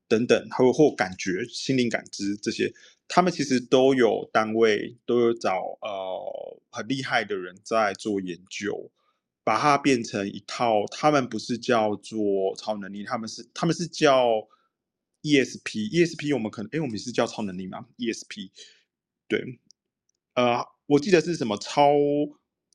[0.09, 2.73] 等等，还有或感觉、心灵感知这些，
[3.07, 8.90] 他们其实都有单位，都有找呃很厉害的人在做研究。
[9.50, 14.46] 把它变成一套，他们不是叫做超能力，他们是他们是叫
[15.22, 18.50] ESP，ESP 我们可能，哎，我们是叫超能力吗？ESP，
[19.26, 19.58] 对，
[20.34, 21.90] 呃，我记得是什么超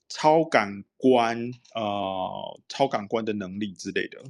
[0.09, 4.25] 超感官，呃，超感官的能力之类的，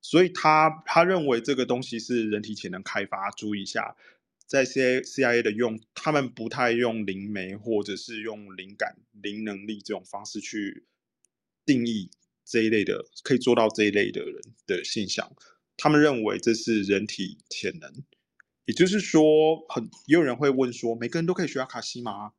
[0.00, 3.96] 所以他他认为这个东西是人体潜能开发，注意一下，
[4.46, 10.84] 在 C A C I A 的用，他们不太用灵媒或者是用灵感灵能力这种方式去。
[11.66, 12.08] 定义
[12.44, 15.36] 这一类的可以做到这一类的人的现象，
[15.76, 17.92] 他们认为这是人体潜能，
[18.66, 22.34] 也就是说，很也有人会问说，每个人都可以学阿卡西吗？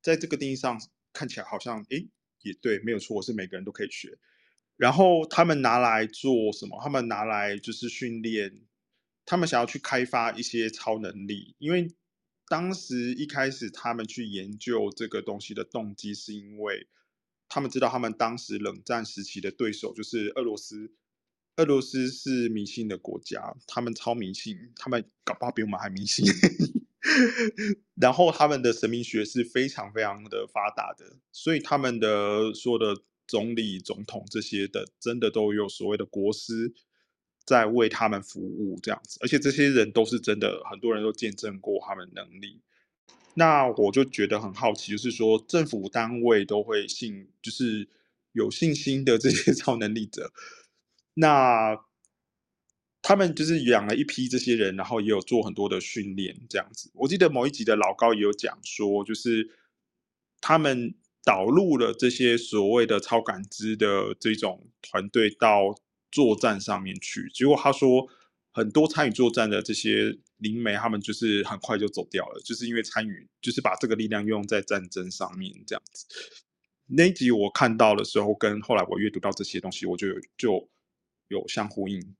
[0.00, 0.80] 在这个定义上
[1.12, 2.08] 看起来好像，诶，
[2.40, 4.18] 也对，没有错，是每个人都可以学。
[4.78, 6.80] 然后他们拿来做什么？
[6.82, 8.62] 他们拿来就是训练，
[9.26, 11.88] 他们想要去开发一些超能力，因为
[12.48, 16.86] 当时一开始他们去研究这个东西的动机是因为。
[17.48, 20.92] 他们知道，他们当时冷战时期的对手就是俄罗斯。
[21.56, 26.24] 俄罗斯是迷信的国家，他们超迷信，他们搞不好比我们还迷信。
[28.00, 36.72] 然后他们的神秘学是非常非常的发达的，所以他们的说的总理、总统这些的，真的都有所谓的国师
[37.44, 42.60] 在为他们服务这样子，而且这些人都是真的，很多人都见证过他们能力。
[43.38, 47.88] 那我就觉得很好奇，就是说政府单位都会信，就是
[48.32, 50.32] 有信心的这些 超能力者，
[51.14, 51.78] 那
[53.00, 56.90] 他们就是养了一批这些人，然后也有做很多的训练，这样子。
[56.94, 59.48] 我记得某一集的老高也有讲说，就是
[60.40, 65.76] 他们导入了这些所谓的超感知的这种团队到
[66.10, 68.08] 作战上面去，结果他说
[68.58, 70.18] 很多参与作战的这些。
[70.38, 76.06] 灵媒他们就是很快就走掉了，就是因为参与，就是把这个力量用在战争上面这样子。
[76.86, 80.70] 那一集我看到的时候，跟后来我阅读到这些东西，我就有就
[81.26, 82.14] 有相呼应。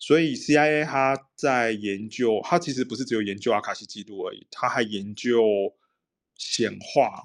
[0.00, 5.76] 所以 CIA 他在研究，他其实不是只有研究阿卡西记录而已，他还研究
[6.36, 7.22] 显化。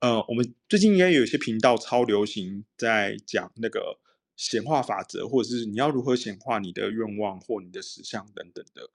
[0.00, 4.00] 呃，我们最近应该有一些频道超流行在讲那个
[4.42, 8.90] 显化法则，或者是你要如何显化你的愿望或你的实相等等的。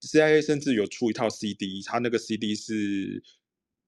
[0.00, 3.22] CIA 甚至有出一套 CD，它那个 CD 是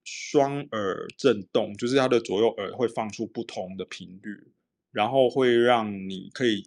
[0.05, 4.53] 双耳震动，就是它的左右耳会放出不同的频率，
[4.93, 6.65] 然后会让你可以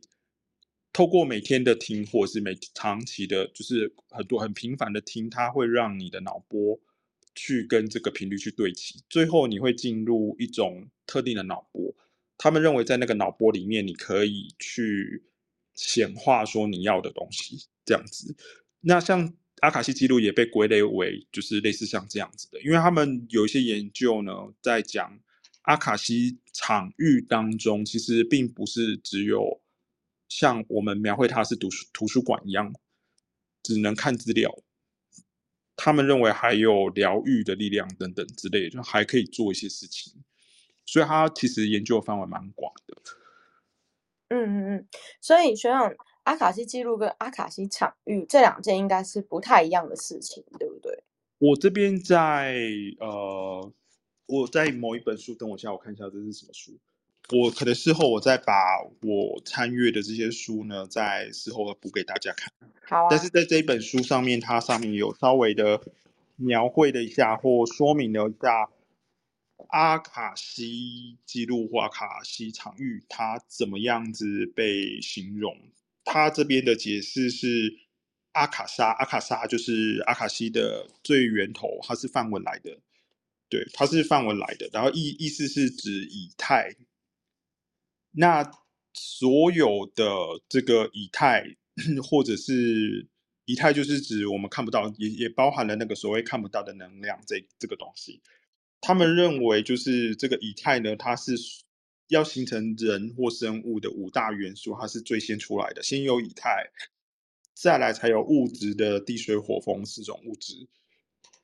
[0.91, 6.77] 透过每天的听，或者是每长期的，就是很多很频繁的听，它会让你的脑波
[7.33, 11.95] 去跟这个频率去对齐，最后你会进入一种特定的脑波。
[12.37, 15.23] 他们认为在那个脑波里面，你可以去
[15.73, 18.35] 显化说你要的东西，这样子。
[18.81, 25.19] 那像阿卡西记录也被归类为就是类似像这样子的，因为他们有一些研究呢，在讲
[25.63, 29.59] 阿卡西场域当中，其实并不是只有
[30.29, 32.71] 像我们描绘它是图书图书馆一样，
[33.63, 34.63] 只能看资料。
[35.75, 40.13] 他们认为还有疗愈的力量等等之类的，就还可以做一些事情，
[40.87, 42.95] 所以他其实研究的范围蛮广的。
[44.29, 44.87] 嗯嗯嗯，
[45.21, 45.95] 所以学长。
[46.23, 51.01] 阿卡西记录跟阿卡西场域这两件应该是不太一样的事情，对不对？
[51.37, 52.53] 我这边在
[52.99, 53.71] 呃，
[54.25, 56.73] 我在某一本书，等我一下，我看一下这是什么书。
[57.29, 58.53] 我可能事后我再把
[59.03, 62.51] 我参阅的这些书呢，在事后补给大家看。
[62.85, 63.07] 好啊。
[63.09, 65.79] 但是在这一本书上面，它上面有稍微的
[66.35, 68.67] 描绘了一下或说明了一下
[69.69, 75.55] 阿卡西记录或阿卡西场域它怎么样子被形容。
[76.03, 77.79] 它这边的解释是
[78.31, 82.79] 阿卡莎，阿卡莎就是阿卡西的最源头，它是梵文来的。
[83.49, 86.75] 对，它是梵文来的，然后意意思是指以太。
[88.11, 88.51] 那
[88.93, 90.03] 所有的
[90.49, 91.55] 这个以太，
[92.03, 93.07] 或者是
[93.45, 98.21] 以太，就是指我们看不到，也也包含了那个所谓看不到的能量这这个东西。
[98.81, 101.33] 他们认为，就是这个以太呢，它是
[102.07, 106.71] 要形成人或生物的五大元素，它是最先出来的，先有以太，
[107.53, 110.67] 再来才有物质的地水火风四种物质。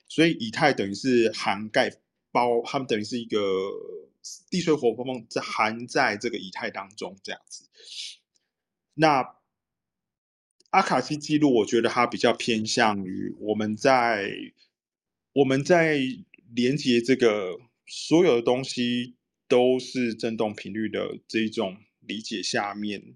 [0.08, 1.92] 所以以太等于是涵盖
[2.32, 3.40] 包，它们等于是一个。
[4.50, 7.68] 地水火风在含在这个以太当中，这样子。
[8.94, 9.36] 那
[10.70, 14.32] 阿卡西记录，我觉得它比较偏向于我们在
[15.34, 16.00] 我们在
[16.56, 19.16] 连接这个所有的东西
[19.48, 23.16] 都是振动频率的这一种理解下面，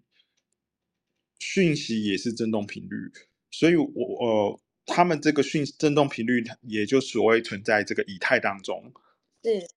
[1.39, 3.11] 讯息也是振动频率，
[3.51, 8.91] 所以我呃，他们这个讯振动频率也就所谓存在这个以太当中，
[9.43, 9.67] 是。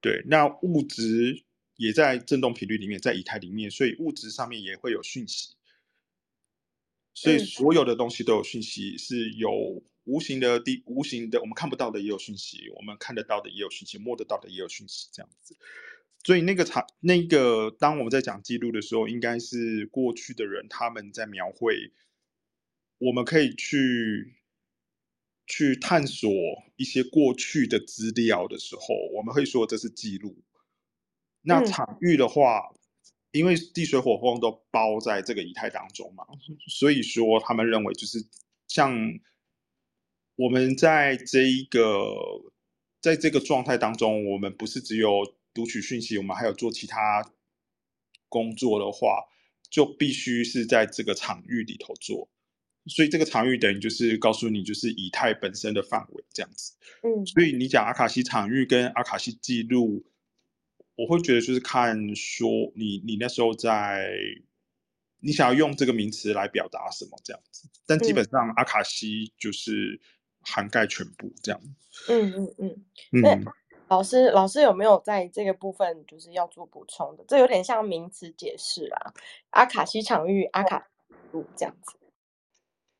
[0.00, 1.44] 对，那物质
[1.76, 5.54] 也在振动频率里面，在以太里面，所以物质上面也会有讯息。
[7.14, 15.56] 所以所有的东西都有讯息，是有无形的、地无形的，我们看不到的也有讯息，我们看得到的也有讯息，摸得到的也有讯息，这样子。
[16.24, 21.92] 所以那个场，那个当我们在讲记录的时候，应该是过去的人他们在描绘，
[22.98, 24.34] 我们可以去。
[25.46, 26.30] 去探索
[26.76, 30.42] 一些过去的资料的时候，我们会说这是记录。
[31.42, 32.80] 那场域的话，嗯、
[33.32, 36.24] 因为地水火风都包在这个仪态当中嘛，
[36.66, 38.26] 所以说他们认为就是
[38.68, 38.96] 像
[40.36, 42.14] 我们在这一个
[43.00, 47.32] 在这个状态当中，我们不是只有读取讯息，我们还有做其他
[48.28, 49.24] 工作的话，
[49.70, 52.28] 就必须是在这个场域里头做。
[52.86, 56.74] 所以这个场域等于就是告诉你，就是以太本身的范围这样子。
[57.02, 60.04] 嗯，所以你讲阿卡西场域跟阿卡西记录，
[60.96, 64.10] 我会觉得就是看说你你那时候在，
[65.20, 67.66] 你想要用这个名词来表达什么这样子。
[67.86, 69.98] 但基本上阿卡西就是
[70.44, 71.60] 涵盖全部这样。
[72.08, 72.84] 嗯嗯嗯。
[73.22, 73.52] 那
[73.88, 77.24] 老师老师有没有在这个部分就是要做补充的？
[77.28, 79.12] 这有点像名词解释啊，
[79.50, 81.98] 阿卡西场域、阿卡西记录这样子。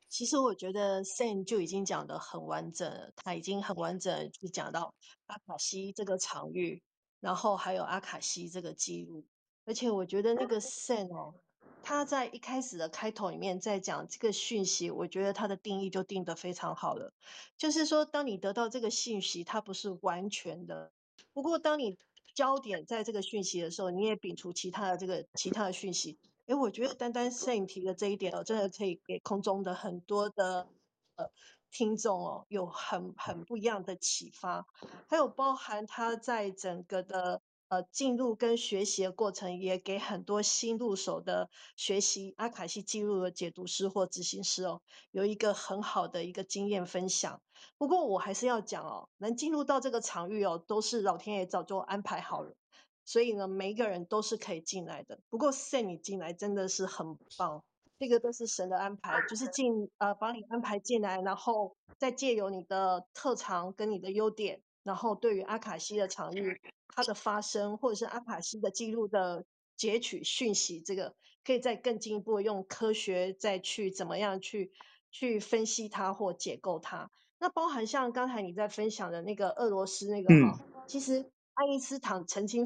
[0.07, 4.93] 其实我觉得 Sam 就已经讲得很完整了，他已经很完整去讲到
[5.25, 6.81] 阿卡西这个场域，
[7.19, 9.25] 然后还有阿卡西这个记录，
[9.65, 11.35] 而且我觉得那个 Sam 哦，
[11.85, 17.13] 他在一开始的开头里面在讲这个讯息，我觉得他的定义就定得非常好了，
[17.57, 20.91] 就是说当你得到这个信息，它不是完全的，
[21.31, 21.95] 不过当你
[22.33, 26.17] 焦点在这个讯息的时候，你也摒除其他的这个其他的讯息。
[26.47, 30.67] 哎，我觉得单单摄影提的这一点哦，真的可以给空中的很多的
[31.17, 31.29] 呃
[31.69, 34.65] 听众哦，有很很不一样的启发。
[35.07, 47.41] 还有包含他在整个的呃进入跟学习的过程，也给很多新入手的学习阿卡西记录的解读师或执行师哦，有一个很好的一个经验分享。
[47.77, 52.55] 不过我还是要讲哦，能进入到这个场域哦，都是老天爷早就安排好了。
[53.03, 55.19] 所以呢，每一个人都是可以进来的。
[55.29, 57.63] 不过 s 你进来真的是很棒，
[57.99, 69.43] 这个都是神的安排，就是进呃把你安排进来，然后再借由你的特长跟你的优点，然后对于阿卡西的场域它的发生，或者是阿卡西的记录的
[69.75, 74.71] 截取讯息，这个可以再更进一步用科学再去怎么样去
[75.11, 77.11] 去分析它或解构它。
[77.39, 82.65] 那包含像刚才你在分享的那个俄罗斯那个哈，嗯、其实爱因斯坦曾经。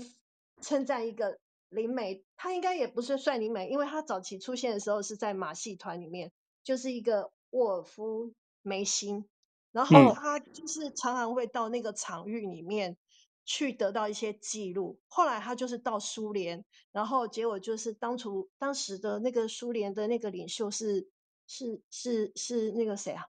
[0.62, 6.34] 称赞一个灵媒，他应该也不是算灵媒，因为他早期出现的时候是在马戏团里面，
[6.66, 9.26] 就是一个沃尔夫梅辛，
[9.72, 12.98] 然后他就是常常会到那个场域里面
[13.46, 15.00] 去得到一些记录。
[15.08, 21.10] 后来他就是到苏联，然后结果就是当初当时的那个苏联的那个领袖是
[21.48, 23.26] 是是是那个谁啊？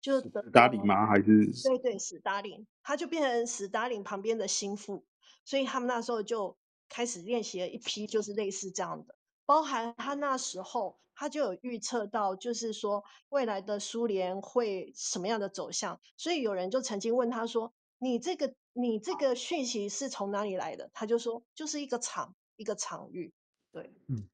[0.00, 1.06] 就斯大林吗？
[1.06, 5.04] 还是对对，史达林，他就变成史达林旁边的心腹，
[5.44, 6.56] 所以他们那时候就。
[6.94, 9.14] 开始练习了一批，就是类似这样的，
[9.46, 23.32] 包含他那时候他就有预测到，就是说未来的苏联会什么样的走向，所以有人就曾经问他说：“你这个你这个讯息是从哪里来的？”他就说：“就是一个场，一个场域。
[23.70, 24.28] 对，嗯。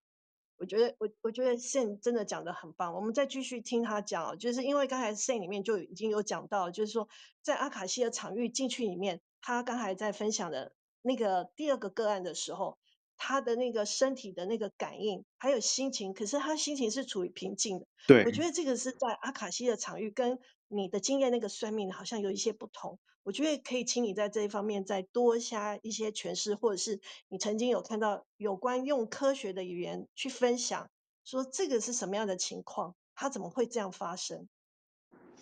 [0.56, 7.06] 我觉得我我觉得 s a n 真的讲的很棒，我们再继续听他讲，就是因为刚才 s a n 里面就已经有讲到，就是说
[7.42, 10.72] 在阿卡西的场域进去里面，他刚才在分享的
[11.02, 12.78] 那个第二个个案的时候，
[13.18, 17.86] 他的那个身体的那个感应还有心情，可是他心情是处于平静的。
[18.06, 20.38] 对，我觉得这个是在阿卡西的场域跟
[20.68, 22.98] 你的经验那个算命好像有一些不同。
[23.24, 30.88] 我觉得可以请你在这一方面再多加一些诠释，或者是你曾经有看到有关用科学的语言去分享，
[31.24, 34.48] 说这个是什么样的情况，它怎么会这样发生？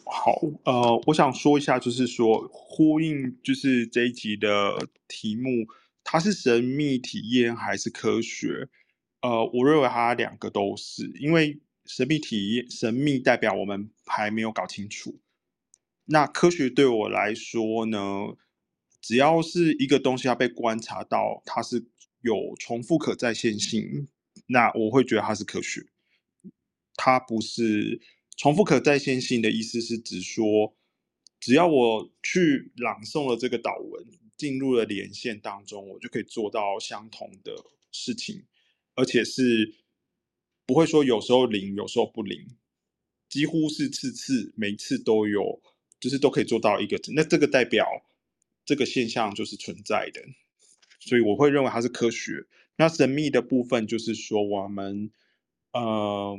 [0.05, 0.33] 好，
[0.65, 5.51] 呃，我想说一下，就是说呼应，就是这一集的题目，
[6.09, 8.69] 它是神秘体验还是科学？
[9.23, 15.19] 呃，我认为它两个都是，因为神秘体验，神秘代表我们还没有搞清楚。
[16.05, 17.99] 那科学对我来说呢，
[19.01, 21.85] 只要是一个东西要被观察到，它是
[22.21, 24.07] 有重复可再现性，
[24.47, 25.85] 那我会觉得它是科学。
[26.95, 28.01] 它不是
[28.37, 30.77] 重复可再现性的意思是指说，
[31.41, 38.45] 只要我去朗诵了这个导文，进入了连线当中，我就可以做到相同的事情，
[38.95, 39.75] 而且是
[40.67, 42.47] 不会说有时候灵，有时候不灵，
[43.29, 45.61] 几乎是次次每次都有。
[45.99, 47.87] 就是都可以做到一个，那这个代表
[48.67, 50.21] 这个现象就是存在的，
[51.01, 52.45] 所以我会认为它是科学。
[52.77, 55.11] 那神秘的部分就是说，我们
[55.73, 56.39] 呃，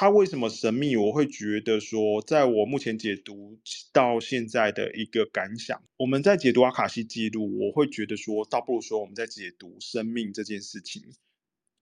[0.00, 0.96] 它为什么神秘？
[0.96, 3.58] 我会觉得说，在我目前解读
[3.92, 11.02] 到现在的一个感想，我们在解读阿卡西记录，我会觉得说，倒不如说我们在解读生命这件事情，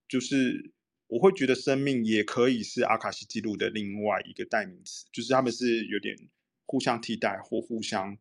[0.08, 0.72] 就是。
[1.06, 6.18] 我会觉得生命也可以是阿卡西记录的另外一个代名词，就是他们是有点。
[6.66, 8.18] 互相替代或互相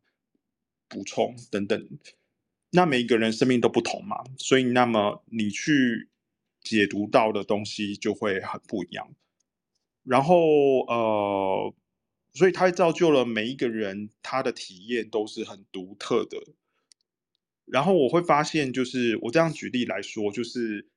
[0.88, 1.98] 补充等等，
[2.70, 6.08] 那每一个人生命都不同嘛，所以那么你去
[6.62, 9.12] 解读到的东西就会很不一样。
[10.08, 11.74] 然后呃，
[12.32, 16.38] 所以它造就了每一个人他的体验都是很独特的。
[17.66, 20.88] 然后我会发现，就是我这样举例来说，就是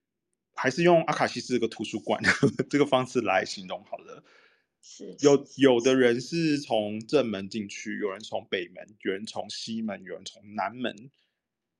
[0.55, 2.21] 还是用阿卡西斯这个图书馆
[2.69, 4.23] 这个方式来形容好了。
[4.81, 11.11] 是有有的人是从正门进去，有人从北门，有人从西门，有人从南门。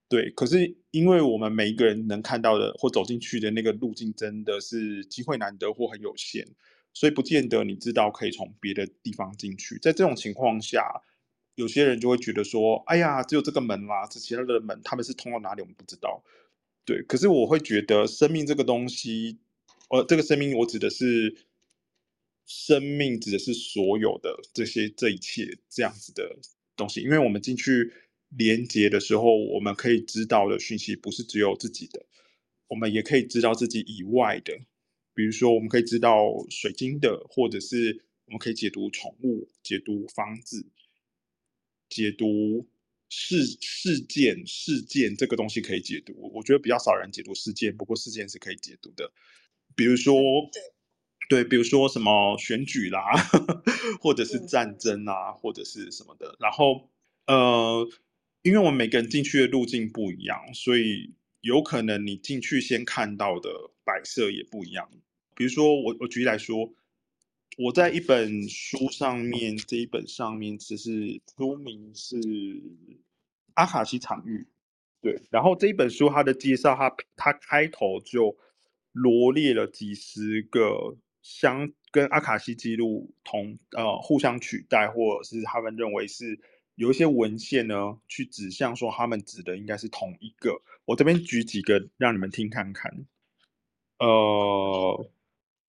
[0.10, 6.46] 对，可是因为我们每一个人能看到的或走进去的那个路径真的是机会难得或很有限，
[6.94, 9.78] 所以不见得你知道可以从别的地方进去。
[9.80, 11.02] 在这种情况下，
[11.56, 16.24] 有些人就会觉得说：“哎呀，只有这个门啦，这其他的门他们是通到哪里，我们不知道。”
[16.86, 19.40] 对，可是我会觉得生命这个东西，
[19.90, 21.36] 呃，这个生命我指的是。
[22.48, 26.38] 生命指的是所有的这些这一切这样子的
[26.76, 27.94] 东西，因为我们进去
[28.28, 32.06] 连接的时候，我们可以知道的讯息不是只有自己的，
[32.68, 34.60] 我们也可以知道自己以外的，
[35.14, 40.66] 比如说我们可以知道水晶的，或者是我们可以解读宠物、解读房子、
[41.90, 42.68] 解读
[43.10, 46.14] 事事件事件这个东西可以解读。
[46.34, 49.12] 我觉得比较少人解读事件，不过事件是可以解读的，
[49.76, 50.22] 比如说。
[51.30, 53.02] 对，比如说什么选举啦，
[54.02, 56.36] 或者是战争啊，或者是什么的。
[56.42, 56.90] 然后，
[57.26, 57.88] 呃，
[58.42, 63.50] 因为我们每个人进去的路径不一样，所以有可能你进去先看到的
[63.92, 64.90] 摆设也不一样。
[65.36, 66.74] 比如说，我我举例来说，
[67.58, 72.16] 我在一本书上面，这一本上面只是书名是
[73.56, 74.48] 阿卡西场域，
[75.02, 75.22] 对。
[75.30, 78.38] 然后这一本书它的介绍，它它开头就
[78.94, 80.98] 罗列了几十个。
[81.24, 86.40] 相跟阿卡西记录同呃互相取代，或者是他们认为是
[86.74, 90.64] 有一些文献呢，去指向说他们指的应该是同一个。
[90.86, 93.06] 我这边举几个让你们听看看。
[94.02, 95.12] 呃，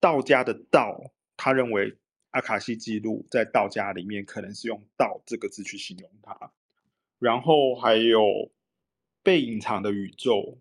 [0.00, 1.98] 道家的道，他认为
[2.30, 6.50] 阿卡西记录在道家里面可能是用“道”这个字去形容它。
[7.18, 8.50] 然后还有
[9.22, 10.58] 被隐藏的宇宙，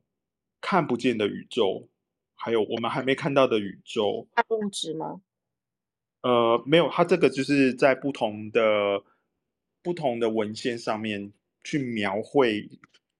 [0.59, 1.88] 看不见的宇宙。
[2.36, 5.22] 还有我们还没看到的宇宙，物质吗？
[6.24, 9.01] 呃，没有，它这个就是在不同的
[9.82, 11.32] 不同的文献上面
[11.63, 12.67] 去描绘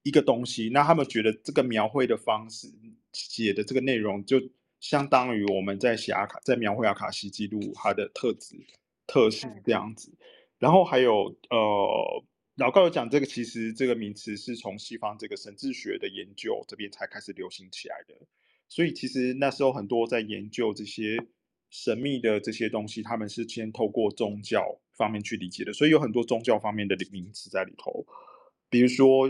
[0.04, 0.70] 一个东西。
[0.74, 2.68] 那他们觉得这个描绘的方式
[3.14, 4.42] 写的这个内容，就
[4.80, 8.56] 相当于我们在写阿卡，在描绘阿卡西记录它的特质
[9.08, 10.14] 特性这样子。
[10.58, 12.24] 然后还有呃，
[12.56, 18.16] 老高有讲这个，其实这个名词是从西方这个神智学的研究这边才开始流行起来的。
[18.70, 21.18] 所以其实那时候很多在研究这些
[21.70, 28.06] 神秘的这些东西，他们是先透过宗教方面去理解的，所以有很多宗教方面的名词在里头。
[28.70, 29.30] 比如说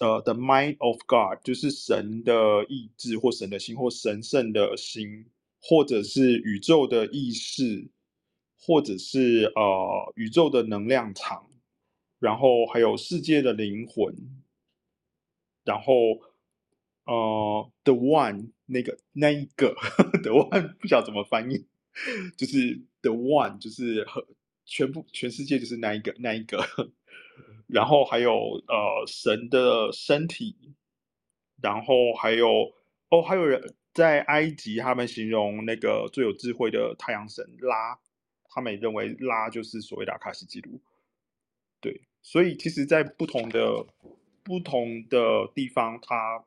[0.00, 5.26] 呃，the mind of God，就是神的意志或神的心或神圣的心，
[5.60, 7.88] 或者是宇宙的意识，
[8.58, 11.48] 或者是呃宇宙的能量场，
[12.18, 14.14] 然后还有世界的灵魂，
[15.64, 15.94] 然后
[17.04, 19.74] 呃，the one 那个那一个
[20.22, 21.66] the one 不晓得怎么翻译，
[22.36, 24.06] 就是 the one 就是
[24.64, 26.64] 全部全世界就是那一个那一个。
[27.74, 28.32] 然后还有
[28.68, 30.54] 呃神的身体，
[31.60, 32.72] 然后还有
[33.10, 37.98] 哦还有人在埃及，他们形容那个最有智慧的太阳神拉，
[38.44, 40.80] 他们也认为拉就是所谓的阿卡西记录。
[41.80, 43.84] 对，所以其实，在不同的
[44.44, 46.44] 不同的地方，它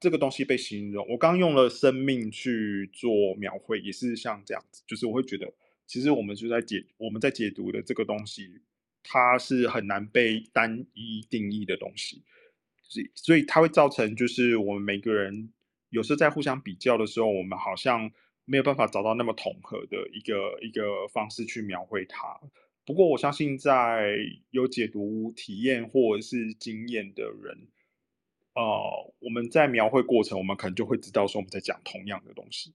[0.00, 5.52] 这个东西被形容，我刚用了生命去做描绘，也是像这样子，就是我会觉得，
[5.86, 8.62] 其实我们就在解我们在解读的这个东西。
[9.10, 12.22] 它是很难被单一定义的东西，
[12.82, 15.50] 所以所以它会造成就是我们每个人
[15.88, 18.12] 有时候在互相比较的时候，我们好像
[18.44, 22.38] 没有办法找到那么统合的一个一个方式去描绘它。
[22.84, 24.14] 不过我相信，在
[24.50, 27.68] 有解读体验或者是经验的人，
[28.54, 32.74] 呃，我们在描绘过程，我们可能就会知道说我们在讲同样的东西。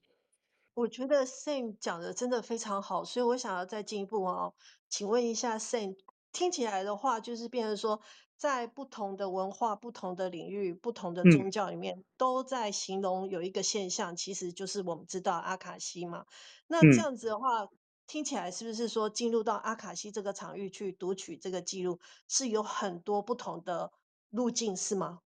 [0.74, 4.54] 我觉得 Sam 讲的真的非常好，所以我想要再进一步哦，
[4.88, 5.94] 请问一下 Sam。
[6.34, 8.02] 听起来的话，就是变成说，
[8.36, 16.26] 在不同的文化、不同的领域、不同的宗教里面，嗯、都在形容有一个现象，其实就是我们知道阿卡西嘛。
[16.66, 17.68] 那这样子的话，嗯、
[18.08, 23.92] 听起来是不是说进入到阿卡西这个场域去读取这个记录，是有很多不同的
[24.30, 25.20] 路径，是吗？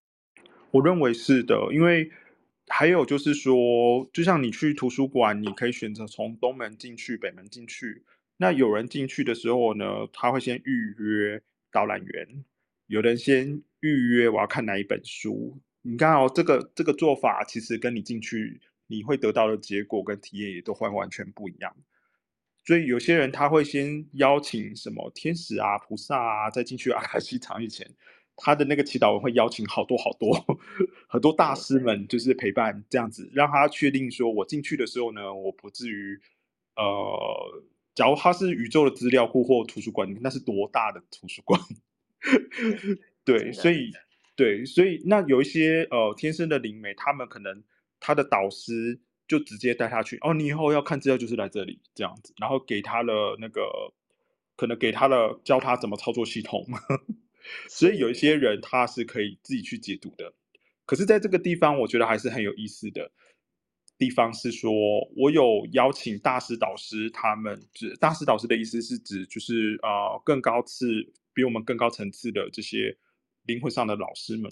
[0.70, 2.10] 我认为是的，因为
[2.66, 8.04] 还有就是说，就像你去图书馆，你可以选择从东门进去、北门进去。
[8.40, 12.44] 那有人进去的时候呢，他会先预约导览员。
[12.86, 15.60] 有人先预约我要看哪一本书。
[15.82, 21.76] 你看哦，这个这个做法其实跟你进去你会得到的结果跟体验也都会完全不一样。
[22.64, 27.90] 所以有些人他会先邀请什么天使啊、菩萨啊，在进去阿卡西场以前，
[28.36, 30.32] 他的那个祈祷文会邀请好多好多
[31.10, 36.20] 很多大师们，就是陪伴这样子，让他确定说我进去的时候呢，我不至于
[36.76, 37.64] 呃。
[37.98, 41.60] 假如它是宇宙的资料库或图书馆，那是多大的图书馆？
[43.26, 43.90] 对，所以
[44.36, 47.64] 对，所以那有一些呃天生的灵媒，他们可能
[47.98, 53.92] 他的导师就直接带他去哦，你以后要看资料就是来这里这样子，然后给他的那个
[54.54, 56.64] 可能给他的教他怎么操作系统，
[57.68, 60.32] 所以有一些人他是可以自己去解读的。
[60.86, 63.10] 可是在这个地方，我觉得还是很有意思的。
[63.98, 64.70] 地方是说，
[65.16, 70.86] 我有邀请大师导师，他们指大师导师的意思是指就是呃更高次
[71.34, 72.96] 比我们更高层次的这些
[73.44, 74.48] 灵魂上的老师们，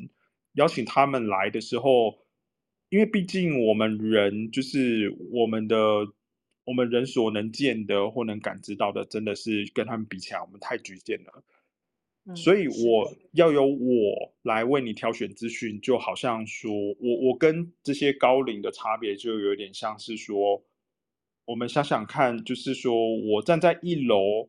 [0.55, 2.18] 邀请他们来的时候，
[2.88, 5.76] 因为毕竟我们人就是我们的
[6.64, 11.44] 我们人所能见的或能感知到的，真的是跟他们比起来，我们太局限了。
[12.35, 20.64] 所以我要由我来为你挑选资讯，就好像说我我跟这些高龄的差别，就有点像是说，
[21.45, 24.49] 我们想想看，就是说我站在一楼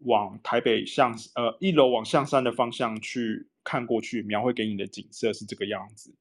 [0.00, 6.14] 往台北向呃一楼往象山的方向去看过去，描绘给你的景色是这个样子。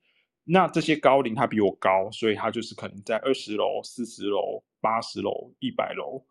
[0.46, 6.24] 那这些高龄他比我高，所以他就是可能在二十楼、四十楼、八十楼、一百楼，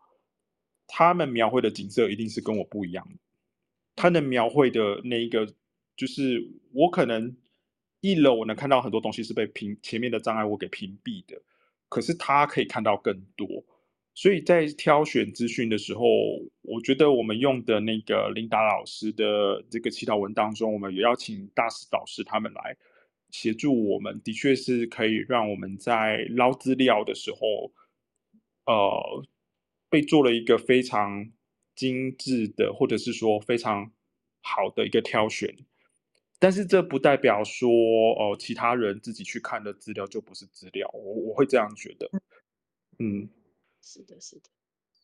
[0.87, 3.19] 他们描绘的景色一定是跟我不一样的。
[3.95, 5.47] 他能描绘的那一个，
[5.95, 7.33] 就是我可能
[8.01, 11.41] 一楼我能看到很多东西是被屏前面的障碍物给屏蔽的，
[11.87, 13.47] 可是他可以看到更多。
[14.13, 16.05] 所以在挑选资讯的时候，
[16.61, 22.77] 我觉得我们用的那个琳达老师的这个祈祷文当中，我们也邀请大师导师他们来
[23.31, 27.73] 协助我们，的确是可以让我们在捞资料的时候，
[28.65, 29.25] 呃，
[29.89, 31.31] 被做了一个非常。
[31.75, 33.91] 精致的，或者是说非常
[34.41, 35.53] 好的一个挑选，
[36.39, 42.09] 但是这不代表说哦、呃，其他人自己去看的资料就不是资料，我我会这样觉得。
[42.99, 43.29] 嗯，
[43.81, 44.49] 是的，是的，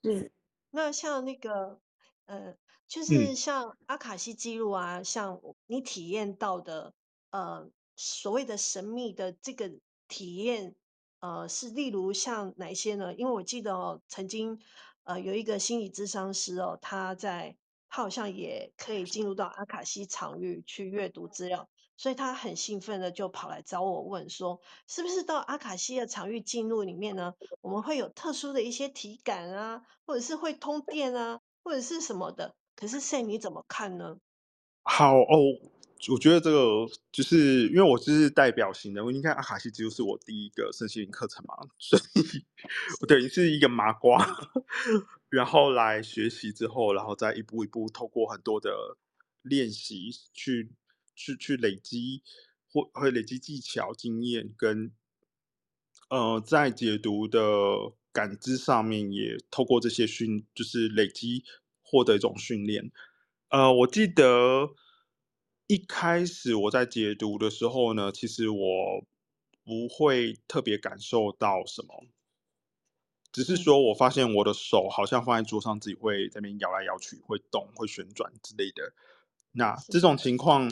[0.03, 0.32] 嗯，
[0.69, 1.82] 那像那个，
[2.26, 2.55] 呃，
[2.88, 6.93] 就是像阿卡西记录啊，嗯、像你体验到的，
[7.32, 9.69] 呃，所谓的神秘的这个
[10.07, 10.76] 体验，
[11.19, 13.13] 呃，是例如像哪些呢？
[13.13, 14.59] 因为我记得哦，曾经。
[15.04, 17.56] 呃，有一个心理咨商师哦，他在
[17.89, 27.34] 他好像也可以进入到阿卡西场域去阅读资料，所以他很兴奋的就跑来找我问说，是不是到阿卡西的场域进入里面呢？
[27.62, 32.56] 我们会有特殊的一些体感啊，或者是会通电啊，或者是什么的？
[32.76, 34.18] 可是 Sam 你怎么看呢？
[34.84, 35.38] 好哦，
[36.10, 42.43] 我觉得这个就是因为我就是代表型的，我应该阿卡西记录是我第一个身心灵课程嘛，所以
[43.02, 44.26] 我等于是一个麻瓜，
[45.30, 48.97] 然后来学习之后，然后再一步一步透过很多的
[49.43, 50.72] 练习去
[51.16, 52.24] 去去累积
[52.72, 54.91] 或会累积技巧、经验跟
[56.10, 57.39] 呃在解读的
[58.12, 61.43] 感知上面，也透过这些训就是累积
[61.84, 62.91] 获得一种训练。
[63.49, 64.72] 呃，我记得。
[65.72, 69.05] 一开始我在解读的时候呢，其实我
[69.63, 72.07] 不会特别感受到什么，
[73.32, 78.91] 只是说我发现我的手好像放在桌上，自己会在那边摇来摇去，会动、会旋转之类的。
[79.53, 80.69] 那这种情况，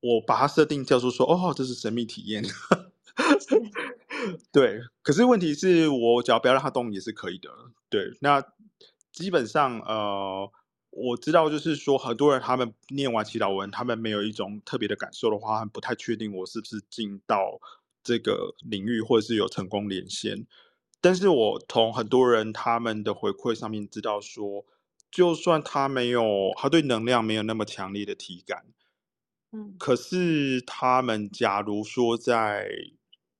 [0.00, 2.42] 我把它设定叫做说，哦，这是神秘体验。
[4.50, 7.48] 对，可是问题是我只要不要让它动也是可以的。
[7.88, 8.42] 对，那
[9.12, 10.50] 基本上呃。
[10.94, 17.58] 我知道，就是说，很多人他们念完祈祷文，他们没有一种特别的感受的话，他们不太确定我是不是进到
[18.04, 20.46] 这个领域，或者是有成功连线。
[21.00, 24.66] 但是我从很多人他们的回馈上面知道说，
[25.10, 28.66] 就算他没有，他对能量没有那么强烈的体感，
[29.50, 32.68] 嗯，可是他们假如说在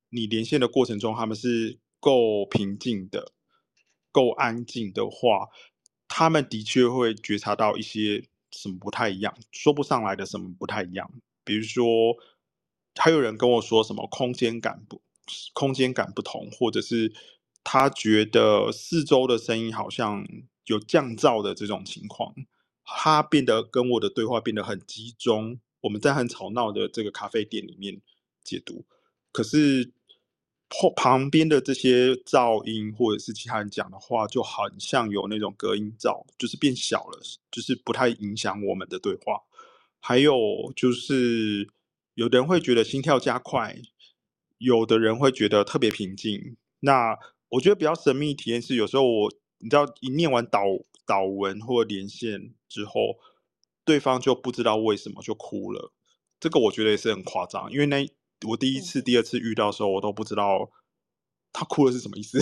[0.08, 3.32] 你连线的过程中，他们是够平静的、
[4.10, 5.50] 够安静的话。
[6.14, 11.10] 他们的确会觉察到一些什么不太一样，说不上来的什么不太一样。
[11.42, 12.14] 比如说，
[12.96, 15.00] 还有人跟我说什么空间感不，
[15.54, 17.14] 空间感不同，或者是
[17.64, 20.22] 他觉得四周的声音好像
[20.66, 22.34] 有降噪的这种情况，
[22.84, 25.58] 他变得跟我的对话变得很集中。
[25.80, 28.02] 我们在很吵闹的这个咖啡店里面
[28.44, 28.84] 解读，
[29.32, 29.90] 可是。
[30.72, 37.20] 后旁边的这些噪音，或者是其他人讲的话，就很像有那种隔音罩，就是变小了，
[37.50, 39.42] 就是不太影响我们的对话。
[40.00, 41.68] 还有就是，
[42.14, 43.80] 有的人会觉得心跳加快，
[44.58, 46.56] 有的人会觉得特别平静。
[46.80, 47.18] 那
[47.50, 50.64] 我觉得比较神秘体验是，有时候我你知道，一念完导
[51.06, 53.18] 导文或连线之后，
[53.84, 55.92] 对方就不知道为什么就哭了。
[56.40, 58.08] 这个我觉得也是很夸张，因为那。
[58.48, 60.70] 我第一次、第二次遇到的时候，我都不知道
[61.52, 62.40] 他哭的是什么意思，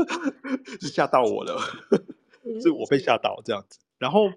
[0.80, 1.60] 是吓到我了
[2.62, 3.78] 是我被吓到这样子。
[3.98, 4.30] 然后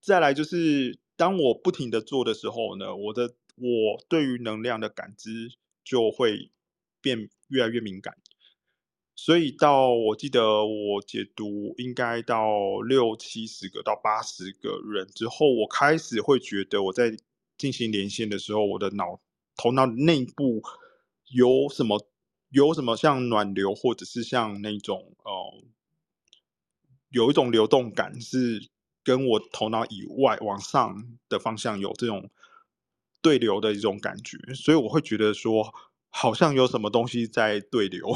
[0.00, 5.52] 再来就是，当我不停的做的时候呢，我的我对于能量的感知
[5.84, 6.50] 就会
[7.00, 8.16] 变越来越敏感。
[9.16, 17.14] 所以到我记得我解读应该到六七十个到八十个人之后，我开始会觉得我在
[17.58, 19.20] 进行连线的时候，我的脑。
[19.60, 20.62] 头脑内部
[21.26, 22.06] 有什么？
[22.52, 25.62] 有什么像暖流，或者是像那种呃，
[27.10, 28.68] 有一种流动感，是
[29.04, 32.28] 跟我头脑以外往上的方向有这种
[33.22, 35.72] 对流的一种感觉，所以我会觉得说，
[36.08, 38.12] 好像有什么东西在对流。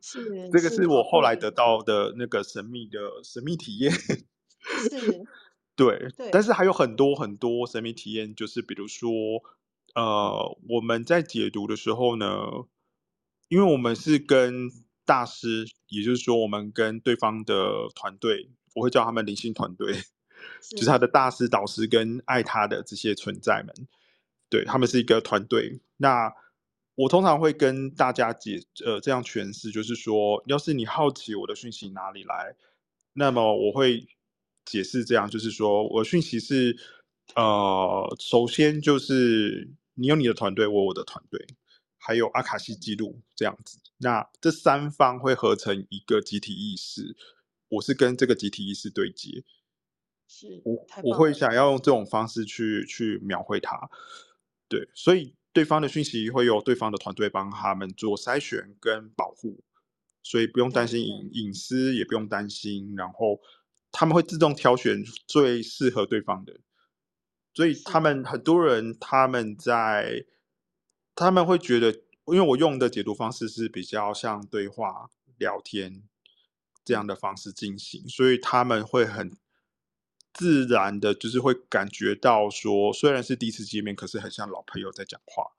[0.00, 3.92] 是， 这个是我后来得到的那个神秘的神秘体验。
[3.92, 5.26] 是，
[5.76, 9.12] 对，对，但是还有很多很多神秘体验，就是比如说。
[9.94, 12.26] 呃，我们在解读的时候呢，
[13.48, 14.68] 因为我们是跟
[15.04, 19.94] 大师，也就是说，我们跟对方的团队，我会叫他们灵性团队，
[20.70, 23.72] 就是他的大师、导师跟爱他的这些存在们，
[24.50, 25.78] 对，他们是一个团队。
[25.98, 26.32] 那
[26.96, 32.56] 我通常会跟大家解，呃，这样诠释，就是说，要是你好奇我的讯息哪里来，
[33.12, 34.08] 那么我会
[34.64, 36.76] 解释这样，就是说我的讯息是，
[37.36, 39.70] 呃，首先就是。
[39.94, 41.46] 你有你的团队，我有我的团队，
[41.98, 43.78] 还有阿卡西记录这样子。
[43.98, 47.16] 那这三方会合成一个集体意识，
[47.68, 49.44] 我是跟这个集体意识对接。
[50.26, 53.88] 是，我我会想要用这种方式去去描绘它。
[54.68, 59.62] 对，所以对方的讯息会有对方的团队帮他们做筛选跟保护，
[60.22, 62.94] 所以不用担心隐隐私，也不用担心。
[62.96, 63.40] 然后
[63.92, 66.58] 他们会自动挑选最适合对方的。
[67.54, 70.26] 所以他们很多人，他们在
[71.14, 71.92] 他们会觉得，
[72.26, 76.02] 因为我用的解读方式是比较像对话聊天
[76.84, 79.36] 这样的方式进行，所以他们会很
[80.32, 85.52] 自然的，就是会感觉到说，虽然是第一次见面，可是很像老朋友在讲话。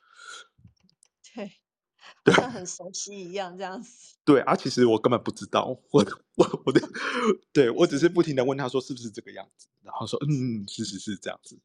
[2.26, 4.16] 对，像很熟悉一样这样子。
[4.26, 6.06] 对啊，其实我根本不知道，我
[6.36, 6.82] 我我的，
[7.54, 9.68] 对我只是不停的问他说是不是这个样子。
[9.84, 11.60] 然后说，嗯，是是是这样子。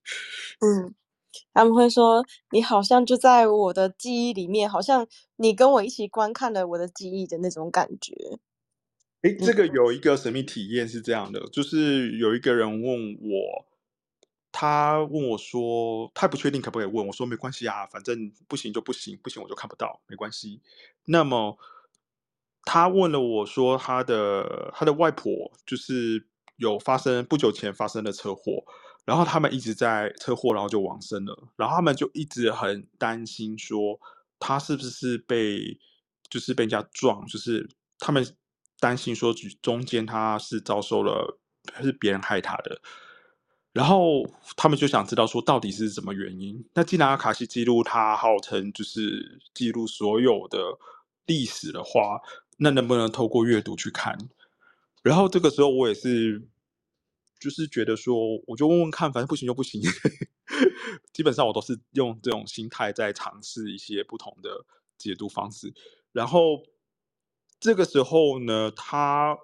[0.61, 0.95] 嗯，
[1.55, 8.39] 他们会说，你好像就在我的记忆里面，好像你跟我一起观看了我的记忆的那种感觉。
[9.23, 13.67] 哎，这个有一个神秘体验是这样的，就是有一个人问我，
[14.53, 20.61] 他问我说，他不确定可不可以问我说，没关系啊，反正不行就不行，不行我就看不到，没关系。
[21.05, 21.57] 那么
[22.65, 26.27] 他问了我说，他的他的外婆就是
[26.57, 28.65] 有发生不久前发生的车祸，
[29.05, 33.99] 然后他们一直在车祸，然后就往生了，然后他们就一直很担心说，
[34.39, 35.79] 他是不是被
[36.29, 38.37] 就是被人家撞，就是他们
[38.79, 39.33] 担心说
[39.63, 41.39] 中间他是遭受了
[41.73, 42.81] 还是别人害他的。
[43.73, 46.65] 然后他们就想知道说到底是什么原因。
[46.75, 50.59] 那既然阿卡西记录它号称就是记录所有的
[51.27, 52.21] 历史的话，
[52.57, 54.19] 那能不能透过阅读去看？
[55.03, 56.43] 然后这个时候我也是，
[57.39, 58.17] 就是觉得说，
[58.49, 59.81] 我就问问看，反正不行就不行。
[61.15, 64.67] 基本上我都是用这种心态在尝试一些不同的
[64.99, 65.73] 解读方式。
[66.11, 66.65] 然后
[67.61, 69.39] 这个时候呢，他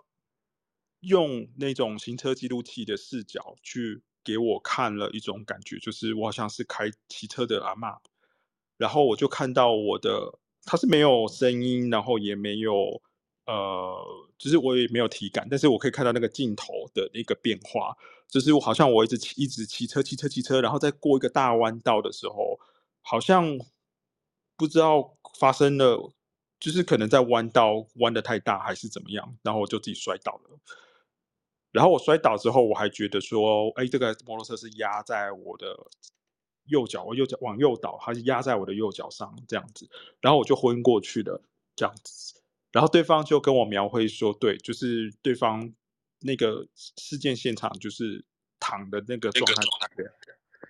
[0.99, 4.03] 用那种行车记录器的视角去。
[4.27, 7.97] 给我看了一种感觉，就是我好像是开骑车的阿嬷，
[8.77, 13.01] 然后我就看到我的，它是没有声音，然后也没有
[13.47, 13.97] 呃，
[14.37, 17.97] 就是我也没有体感，但是我可以看到那个镜头的那个变化，
[18.29, 22.59] 就是我好像我一直骑一直骑车骑车骑车，然后再过一个大弯道的时候，
[23.03, 23.57] 好像
[24.57, 26.12] 不知道发生了，
[26.59, 30.59] 就是可能在弯道弯的太大还是怎么样，然后我就自己摔倒了。
[31.77, 35.77] 然后我摔倒之后，我还觉得说，哎，这个摩托车是压在我的
[36.64, 39.87] 右脚，我右脚往右倒，它是压在我的右脚上这样子，
[40.22, 41.39] 然后我就昏过去了
[41.74, 42.41] 这样子。
[42.72, 45.70] 然后对方就跟我描绘说，对，就是对方
[46.20, 48.24] 那个事件现场就是
[48.59, 49.62] 躺的那个状态。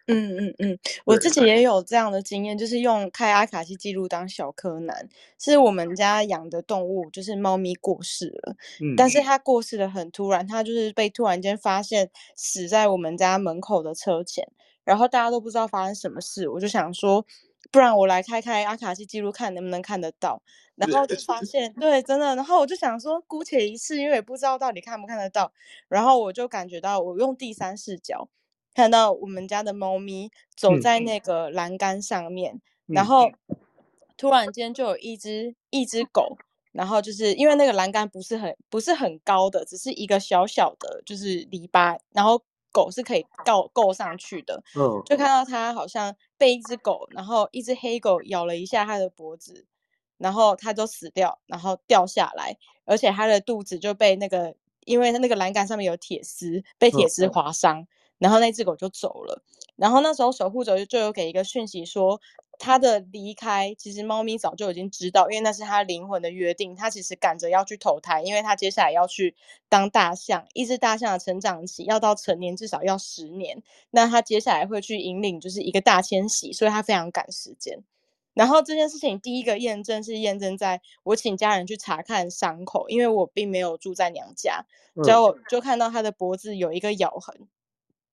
[0.07, 1.63] 那个嗯嗯嗯，我自己也。
[1.63, 9.11] 有这样的经验，就是用开阿卡西记录当小柯南，是我们家养的动物，就是猫咪过世了，嗯，但。
[9.11, 14.47] 是它过世的很突然，它就是被突然间发现死在我们家门口的车前，
[14.85, 17.25] 然后大家都不知道发生什么事，我就想说，
[17.73, 20.43] 不然我来开开阿卡西记录看能不能看得到，
[20.75, 25.51] 然后就 发现对，真的，然后我就想说姑且一试，因为也不知道到底看不看得到，
[25.89, 28.29] 然后我就感觉到我用第三视角。
[28.77, 33.33] 看到我们家的猫咪走在那个栏杆上面，嗯、然后
[34.19, 36.37] 突然间就有一只一只狗，
[36.73, 44.63] 然后就是因为那个栏杆不是很不是很高的，只是一个小小的，就是篱笆，然后狗是可以够够上去的。
[44.79, 49.65] 嗯，就看到它好像被一只狗，然后一只黑狗咬了一下它的脖子，
[50.19, 52.55] 然后它就死掉，然后掉下来，
[52.85, 54.55] 而且它的肚子就被那个，
[54.85, 57.87] 因为它那个栏杆上面有铁丝，被铁丝划伤。
[58.19, 59.43] 嗯然后那只狗就走了，
[59.77, 62.19] 然后那时候守护者就有给一个讯息说，
[62.59, 69.37] 它的离开其实猫咪早就已经知道，因为那是它灵魂的约定，它其实赶着要去投胎，因为它接下来要去
[69.69, 77.85] 当大象，一只大象的成长期要到成年至少要十年，那他接下来会去引领就是一个大迁徙，所以他非常赶时间。
[78.33, 84.65] 然后这件事情第一个验证是验证在我请家人去查看伤口，因为我并没有住在娘家，
[85.05, 87.47] 之后就看到他的脖子有一个咬痕。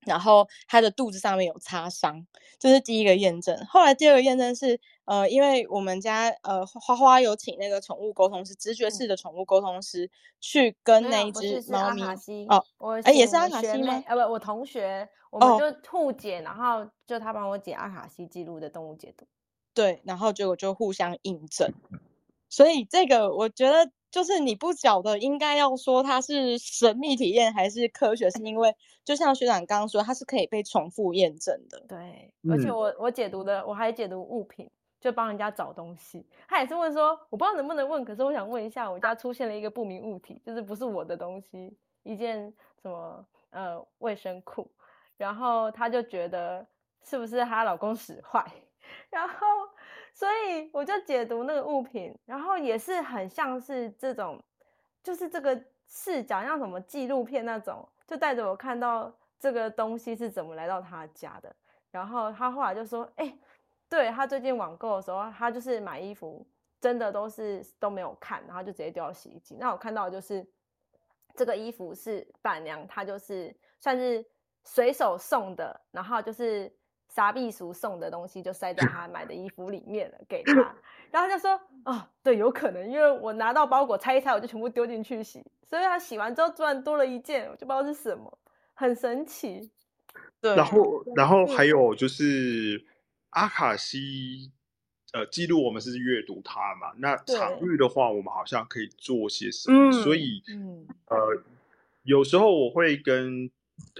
[0.05, 2.25] 然后他的肚子上面有擦伤，
[2.59, 3.65] 这是第一个验证。
[3.65, 12.03] 后来第二个验证是，呃，因为我们家呃花花有请那个宠物沟通师，直觉式的宠物沟通师、嗯、去跟那一只猫咪
[12.47, 14.03] 哦，我哎也是阿卡西吗？
[14.07, 19.25] 呃不，我同学，我们就互解，哦、然后就他帮我解阿卡西记录的动物解读。
[19.73, 21.71] 对，然后结果就互相印证。
[22.49, 23.91] 所以这个我觉得。
[24.13, 31.83] 就是你不晓得应该要说它是神秘体验还是科学，是因为就像学长刚刚说，它是可以被重复验证的。
[31.89, 34.69] 对，而且我我解读的我还解读物品，
[35.01, 36.23] 就帮人家找东西。
[36.47, 42.53] 他也是问说，我不知道能不能问，可是我想问一下，我家出现了一个不明物体，就是不是我的东西，一件
[42.83, 44.69] 什么呃卫生裤，
[45.17, 46.63] 然后他就觉得
[47.03, 48.45] 是不是她老公使坏，
[49.09, 49.35] 然后。
[50.13, 54.39] 所以我就解读那个物品，然后也是很像是这种，
[55.01, 61.53] 就是这个视角像什么纪录片那种，就带着我看到这个东西是怎么来到他家的。
[61.89, 63.35] 然后他后来就说：“哎，
[63.89, 66.47] 对，他最近网购的时候，他就是买衣服，
[66.79, 69.57] 真的都是都没有看，然后就直接丢到洗衣机。
[69.59, 70.47] 那我看到就是
[71.35, 74.23] 这个衣服是板娘，她就是算是
[74.63, 76.71] 随手送的，然后就是。”
[77.13, 80.53] 杀避俗送的东西就塞在他买的衣服里面了，给他，
[81.11, 88.35] 然后他就说：“哦，对，有可能，因为我拿到包裹拆一拆，我就全部丢进去洗，所以他洗完之后突然多了一件，我就不知道是什么，
[88.73, 89.69] 很神奇。”
[90.41, 92.83] 对，然后，然后还有就是
[93.29, 94.51] 阿卡西，
[95.11, 101.43] 呃，记录我们是阅读它嘛，那场域的话，我们好像可以做些什么，所以，嗯，呃，
[102.01, 103.51] 有时候我会跟。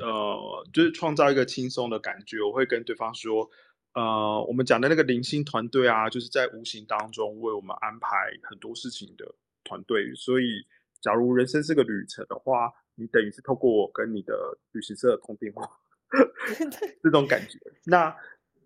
[0.02, 2.42] 呃，就是创造一个轻松的感觉。
[2.42, 3.50] 我会跟对方说，
[3.94, 8.08] 呃，我们讲的那个零星团队啊，就是在无形当中为我们安排
[8.44, 10.14] 很多事情的团队。
[10.16, 10.66] 所以，
[11.02, 15.70] 假如人生是个旅程的话，你等于是透过我跟你的旅行社通电话，
[17.04, 17.60] 这种感觉。
[17.86, 18.16] 那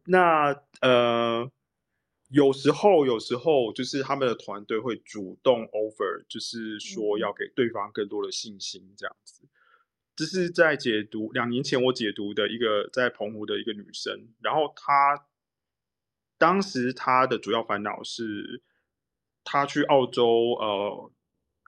[0.05, 1.51] 那呃。
[2.29, 9.47] 有时候，有时候就是他们的团队会主动 offer，就是说要给对方更多的信心，这样子。
[10.18, 15.28] 这是在解读两年前我解读的一个在澎湖的一个女生，然后她
[16.38, 18.63] 当时她的主要烦恼是，
[19.43, 20.26] 她去澳洲
[20.59, 21.11] 呃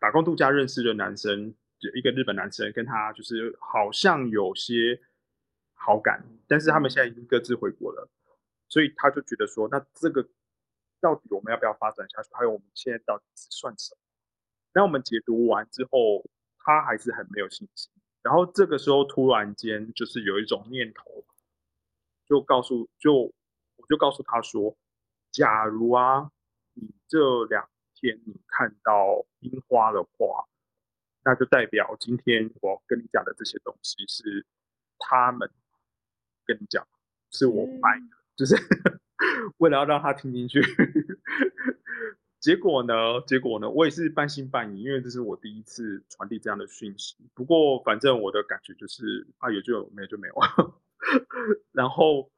[0.02, 1.54] 打工度假认识的男生，
[1.96, 5.00] 一个日本男生跟她就是好像有些
[5.74, 8.10] 好感，但是他们现在已经各自回国了，
[8.68, 10.28] 所以她就觉得说，那这个。
[11.02, 12.28] 到底我们要不要发展下去？
[12.34, 14.02] 还有我们现在到底是算什么？
[14.74, 17.90] 那我们解读完之后，他还是很没有信心。
[18.30, 21.26] 然后这个时候突然间就是有一种念头，
[22.28, 24.78] 就告诉就我就告诉他说：
[25.32, 26.30] 假如啊，
[26.76, 30.46] 你这两天你看到樱花的话，
[31.24, 34.46] 那就代表今天我跟你讲的这些东西是
[35.00, 35.50] 他们
[36.46, 36.88] 跟你讲，
[37.32, 38.56] 是我买的，嗯、就是。
[39.58, 40.62] 为了要让他听进去，
[42.40, 42.94] 结果呢？
[43.28, 43.70] 结果呢？
[43.70, 47.18] 我也是半信半疑，因为这是我第一次传递这样的讯息。
[47.34, 50.36] 不过，反正我的感觉就是啊，有就有，没有就没有。
[51.74, 52.32] 然后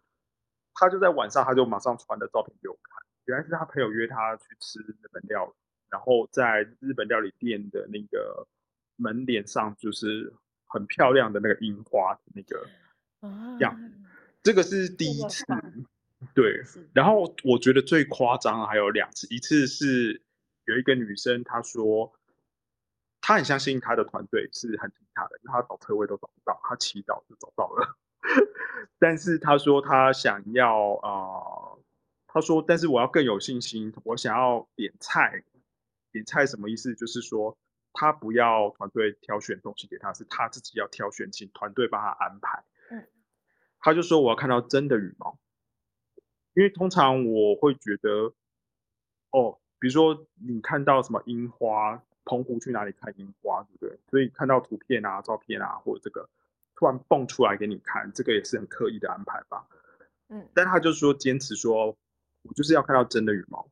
[0.73, 5.53] 他就在晚上，他就马上传的照片给我看，原来是他朋友约他去吃日本料理，
[5.89, 8.47] 然后在日本料理店的那个
[8.95, 10.33] 门脸上，就是
[10.65, 12.67] 很漂亮的那个樱花的那个
[13.59, 13.79] 样。
[14.41, 15.45] 这个是第一次。
[16.35, 16.61] 对，
[16.93, 20.21] 然后我觉得最夸张还有两次，一次是
[20.65, 22.13] 有一个女生，她说
[23.19, 27.97] 她很相信她的团队是很听她的，因为她找车位都找不到，她祈祷就找到了。
[28.99, 31.79] 但是她说她想要啊、呃，
[32.27, 35.43] 她说但是我要更有信心，我想要点菜，
[36.11, 36.93] 点菜什么意思？
[36.93, 37.57] 就是说
[37.93, 42.63] 她不要团队挑选东西给她，是她自己要挑选，请团队帮她安排。
[42.91, 43.07] 嗯，
[43.79, 45.39] 她就说我要看到真的羽毛。
[46.53, 48.33] 因为通常我会觉得，
[49.31, 53.99] 哦，比如说你看到什么樱花，澎湖去哪里看樱花，对不对？
[54.09, 56.29] 所以看到图片啊、照片啊，或者这个
[56.75, 59.65] 突然蹦出来给你看，这个也是很刻意的安排吧。
[60.27, 61.97] 嗯，但他就说坚持说，
[62.43, 63.69] 我就是要看到真的羽毛。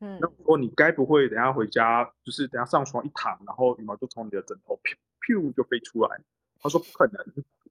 [0.00, 6.20] 嗯，那如果你该不会等下回家，就是等下上床一躺，然后羽毛就从你的枕头噗噗就飞出来？
[6.60, 7.24] 他说不可能，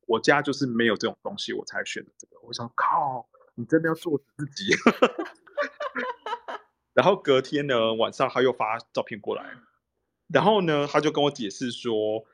[0.08, 2.40] 我家就是没有这种东西，我才选的这个。
[2.44, 3.28] 我想靠。
[3.56, 4.74] 你真的要做死自己？
[6.94, 9.56] 然后隔天呢，晚上他又发照片过来，
[10.28, 12.26] 然后呢，他就跟我解释说，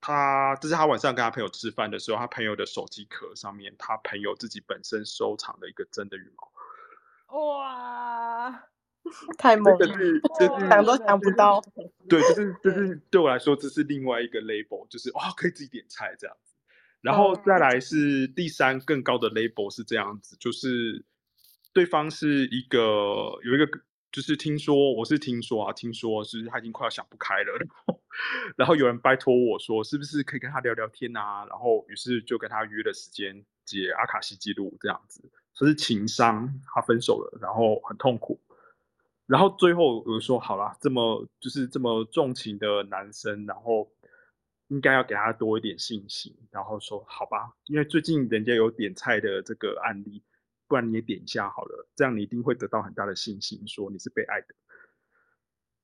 [0.00, 6.50] 他这是他晚上跟他朋友吃饭的时候，他朋友的手机壳上面，他朋友自己本身收藏的一个真的羽毛。
[7.36, 8.64] 哇，
[9.36, 9.86] 太猛了！
[10.70, 11.62] 想都想不到。
[12.08, 16.34] 对，就是就是对我来说，这是另外一个 label，就是哇，可以自己点菜这样。
[17.00, 21.04] 然后再来是第三更高的 label 是这样子，就是
[21.72, 22.78] 对方是一个
[23.44, 23.68] 有一个
[24.10, 28.00] 就是听说我是听说啊，听说是他已经快要想不开了，然后
[28.56, 35.22] 然后有人拜托我说是不是可以跟他聊聊天啊，然后于是就跟他约了时间解阿卡西记录这样子，
[35.54, 38.40] 说是情商，他分手了，然后很痛苦，
[39.26, 43.88] 然后最后我就说好啦，这么就是这么重情的男生，然后。
[44.68, 50.22] 应该要给他多一点信心，然后说好吧，因为最近人家有点菜的这个案例，
[50.66, 54.54] 不然你也点一下好了，这样你一定会得到很大的信心，说你是被爱的。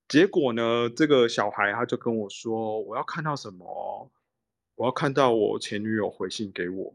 [0.06, 4.10] 结果呢，这个小孩他就跟我说，我要看到什么？
[4.74, 6.94] 我要看到我前女友回信给我。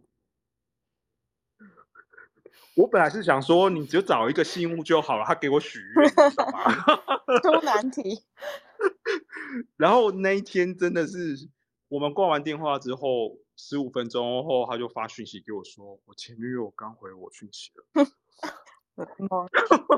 [2.76, 6.72] 我本来是想说，你就找一个信物就好了，他给我许愿，知道吗？
[7.42, 8.24] 出难题。
[9.76, 11.50] 然后那一天真的是。
[11.90, 17.84] 我们挂完电话之后，十五分钟后，他就发讯息给我说：“我前女友刚回我讯息了。”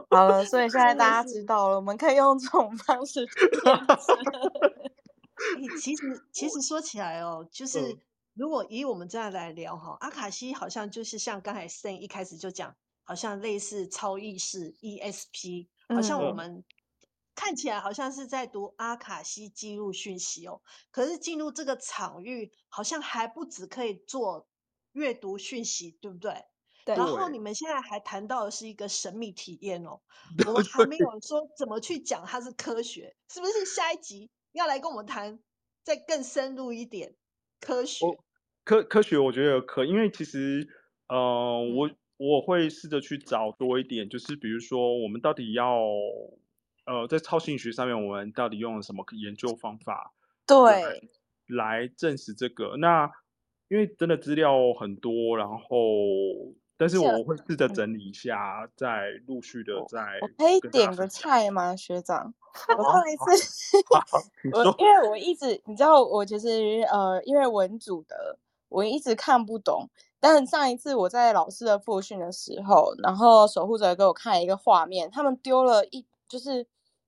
[0.10, 3.28] 好了，所以现在大家知道了，我们可以用这种方式。
[5.82, 7.98] 其实，其实说起来哦，就是
[8.36, 12.74] 如果以我们这样来聊哈，阿卡西好像就是像刚才 Sam 一开始就讲，
[13.04, 16.64] 好像类似超意识 ESP，好像我们。
[17.34, 20.61] 看起来好像是在读阿卡西记录讯息哦，
[20.91, 24.47] 可是进入这个场域，好像还不止可以做
[24.91, 26.34] 阅读讯息，对不对？
[26.86, 26.95] 对。
[26.95, 30.01] 然后你们现在还谈到的是一个神秘体验哦，
[30.47, 33.65] 我们还没有说怎么去讲它是科学，是不是？
[33.65, 35.39] 下一集要来跟我们谈，
[35.84, 37.15] 再更深入一点
[37.59, 38.05] 科学。
[38.63, 40.67] 科科学我觉得可，因为其实
[41.07, 45.79] 呃，嗯、我我会试着去找多一点，就是比如说我们到底要
[46.86, 50.13] 呃在超心理学上面，我们到底用了什么研究方法？
[50.45, 51.09] 对，
[51.47, 52.77] 来证实这个。
[52.77, 53.09] 那
[53.69, 55.55] 因为真的资料很多，然后。
[56.77, 60.01] 但是我会试着整理一下，再陆续的再。
[60.19, 62.34] 我可以点个菜吗，学长？
[62.75, 63.77] 我上一次，
[64.51, 69.91] 我因为我一直你知道，我其实呃，因为文组的，我一直看不懂。
[70.19, 76.65] 但上一次我在老师的复训的时候，然后守护者给我看一个画面，他们丢了一就是。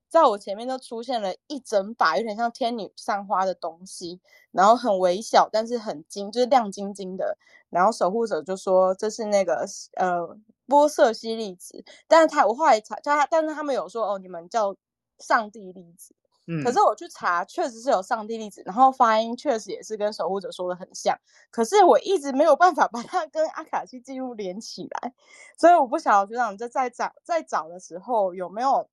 [0.09, 4.21] 在我前面都出现了一整把有点像天女散花的东西，
[4.51, 7.35] 然后很微小，但是很精，就是亮晶晶的。
[7.71, 9.65] 然后守护者就说这是那个
[9.95, 14.75] 呃玻色系粒子，但是他我后来查叫他，但是他们有说哦，你们叫
[15.17, 16.13] 上帝粒子。
[16.45, 21.17] 嗯，可是我去查，确实是有上帝粒子，然后发音确实也是跟守护者说的很像。
[21.49, 25.11] 可是我一直没有办法把它跟阿卡西记录连起来，
[25.57, 28.87] 所以我不晓得学长在在找在找的时候有没有。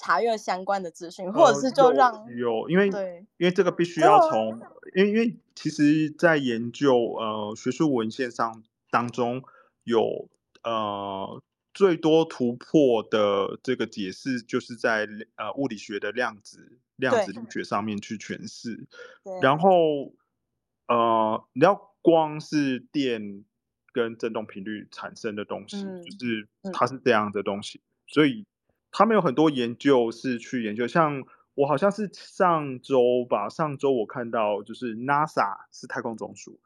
[0.00, 4.60] 查阅相关的资讯，或者是就让、呃、有，有，因为对，因为这个必须要从，
[4.94, 9.42] 因为因为其实，在研究呃学术文献上当中
[9.82, 10.28] 有
[10.62, 11.42] 呃
[11.74, 18.86] 最多突破的这个解释，就是在呃物理学的量子量子力学上面去诠释，
[19.42, 20.12] 然后
[20.86, 23.44] 呃你要光是电
[23.92, 28.46] 跟振动频率产生的东西，嗯、就是它是这样的东西，嗯、所以。
[28.90, 31.22] 他们有很多研究是去研究，像
[31.54, 36.58] 我好像是上周吧，上周我看到就是 NASA 是太空总署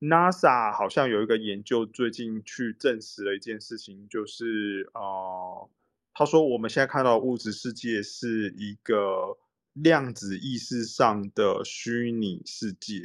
[0.00, 5.68] ，NASA 好像有一个研究最近去证实了一件事情，就是呃，
[6.14, 9.36] 他说我们现在看到的物质世界是一个
[9.74, 13.02] 量子意识上的虚拟世界。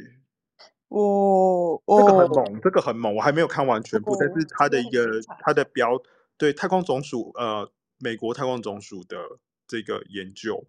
[0.88, 6.00] 哦，这个很猛，这个很猛，我还没有看完全部，但是它的一个它的标
[6.38, 7.70] 对太空总署呃。
[7.98, 9.16] 美国太空总署的
[9.66, 10.64] 这个研究，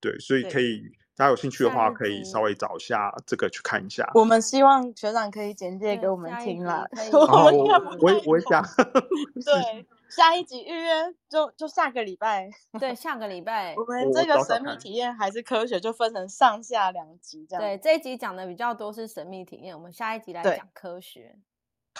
[0.00, 0.82] 对，所以可以
[1.16, 4.08] 大家有兴趣的话，可以稍微找一下这个去看一下。
[4.14, 6.86] 我们希望学长可以简介给我们听啦。
[7.12, 8.62] 我我我也想，
[9.44, 12.48] 对，下一集预约就就下个礼拜，
[12.78, 13.74] 对，下个礼拜。
[13.76, 17.62] 我们这个神秘体验还是科学，就分成上下两集这样。
[17.62, 21.34] 对，这一集讲的比较多是神秘体验，我们下一集来讲科学。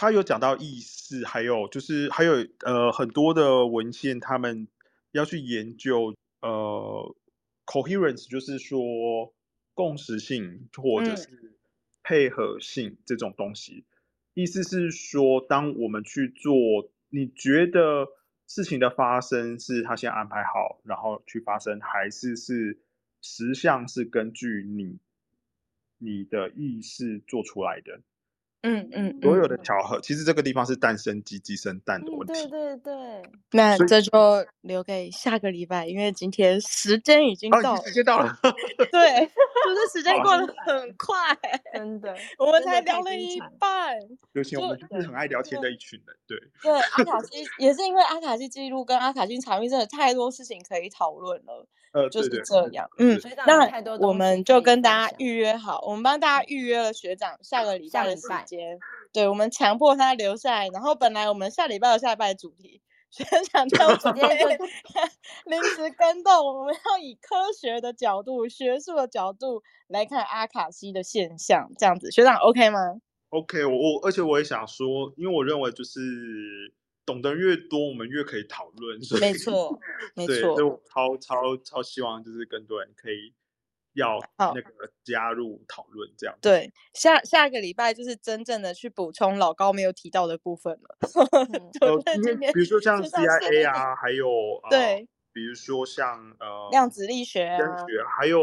[0.01, 4.69] 他有讲到意识，还有就是还有呃很多的文献，他们
[5.11, 7.17] 要去研究呃
[7.67, 9.35] coherence，就是说
[9.75, 11.59] 共识性或者是
[12.05, 13.87] 配合性这种东西。
[13.89, 13.99] 嗯、
[14.35, 16.55] 意思是说，当我们去做，
[17.09, 18.07] 你觉得
[18.47, 22.79] 事情的发生是他先安排好，然后去发生，还是是
[23.21, 25.01] 实相是根据你
[25.99, 28.01] 你的意识做出来的？
[28.63, 32.33] 嗯嗯，所有的巧合，其实这个地方是诞生鸡鸡生蛋的问题。
[32.33, 34.11] 对对对，那这就
[34.63, 38.37] 留给下个礼拜，因为今天时间已经到，时间到了。
[38.91, 41.17] 对，就是时间过得很快，
[41.73, 43.97] 真的，我们才聊了一半。
[44.33, 46.37] 尤其我们就是很爱聊天的一群人，对。
[46.61, 51.65] 对，阿 卡西也是因为阿卡西记录跟阿卡西场域真的太多事情可以讨论了。
[52.03, 52.89] 呃，就是这样。
[52.99, 53.69] 嗯，那
[53.99, 58.79] 我们就跟大家预约好，我们帮大家预约了学长下个礼拜的时间。
[59.13, 60.69] 对，我们强迫他留下来。
[60.69, 62.81] 然后本来我们下礼拜有下礼拜的主题，
[63.11, 64.23] 学长 就直接
[65.47, 66.47] 临时跟动。
[66.47, 72.79] 我们要以科学的角度、学术的角度来看阿卡西的现象，这样子，学长 OK 吗
[73.31, 76.01] ？OK，我我而且我也想说，因为我认为就是。
[77.09, 79.01] 懂得越多，我们越可以讨论。
[79.01, 79.81] 所以没错，
[80.15, 80.35] 没 错。
[80.55, 83.33] 所以我超超超希望，就是更多人可以
[83.95, 86.37] 要那个加入讨论，这样。
[86.43, 90.99] 对，下下个礼拜就是真正的去补充老高没有提到的部分了。
[92.53, 94.29] 比如说像 CIA 啊，还有
[94.69, 97.87] 对，比如说像呃量子力学啊，
[98.19, 98.39] 还有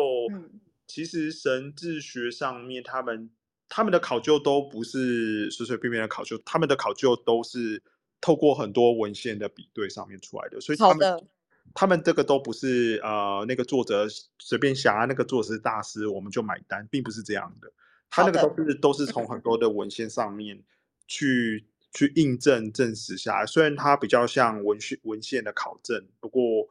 [0.88, 3.30] 其实神智学上面，他们
[3.70, 7.84] 他们的考究都不是随随便便的考究，他们的考究都是。
[8.22, 11.28] 透过很多文献的比对上面出来的，所以他们
[11.74, 14.08] 他们这个都不是呃那个作者
[14.40, 17.72] 随便想啊，那个作者是大师我们就买单，并不是这样的。
[18.10, 20.64] 他那个都是都是从很多的文献上面
[21.08, 23.46] 去去印证证实下来。
[23.46, 26.68] 虽然它比较像文献文献的考证，不过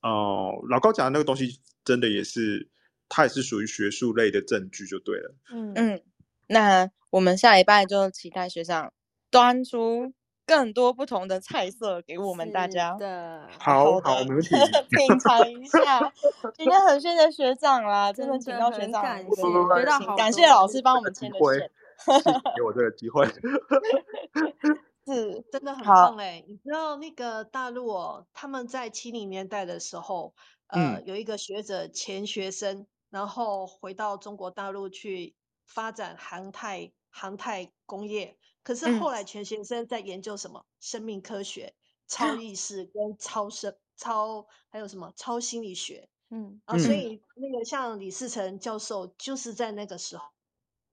[0.00, 2.68] 呃老高讲的那个东西真的也是，
[3.08, 5.34] 它也是属于学术类的证据就对了。
[5.52, 6.02] 嗯嗯，
[6.46, 8.92] 那我们下礼拜就期待学长
[9.30, 10.14] 端出。
[10.50, 14.36] 更多不同的菜色给我们大家，的好好，我们
[14.90, 16.12] 品尝一下。
[16.56, 21.70] 今天很谢谢学长啦，真的请到学长，感谢，感谢老师帮我们 牵的线。
[22.04, 23.24] 谢谢给我这个机会。
[25.06, 26.42] 是，真的很棒哎！
[26.48, 30.34] 你知道那个大陆哦，他们在七零年代的时候，
[30.66, 38.36] 呃，嗯、有一个学者钱学森，然后回到中国大陆去发展航太航太工业。
[38.62, 40.60] 可是后来全学生在研究什么？
[40.60, 41.74] 嗯、生命科学、
[42.06, 46.08] 超 意识跟超生超还有什么超心理学？
[46.30, 50.24] 嗯啊，所以那个像李世成教授就是在那个时候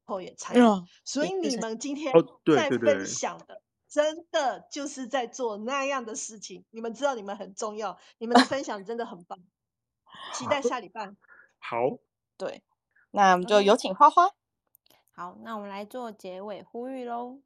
[0.03, 2.13] 后也参与，嗯、所以你们今天
[2.55, 3.61] 在分享的。
[3.89, 9.39] 真的就是在做那样的事情，你们知道你们很重要，你们的分享真的很棒，
[10.35, 11.15] 期待下礼拜。
[11.57, 11.97] 好，
[12.35, 12.63] 对，
[13.11, 14.31] 那我们就有请花花。
[15.13, 17.39] 好，那我们来做结尾呼吁喽。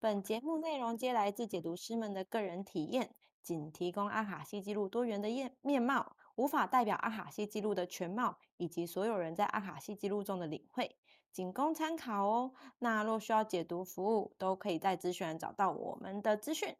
[0.00, 3.10] 本节目内容皆来自解读师们的个人体验，
[3.42, 10.96] 仅提供阿卡西记录多元的面面貌，无法代表阿卡西记录的全貌以及所有人在阿卡西记录中的领会。
[11.32, 12.52] 仅供参考哦。
[12.78, 16.72] 那若需要解读服务，都可以在资讯找到我们的资讯。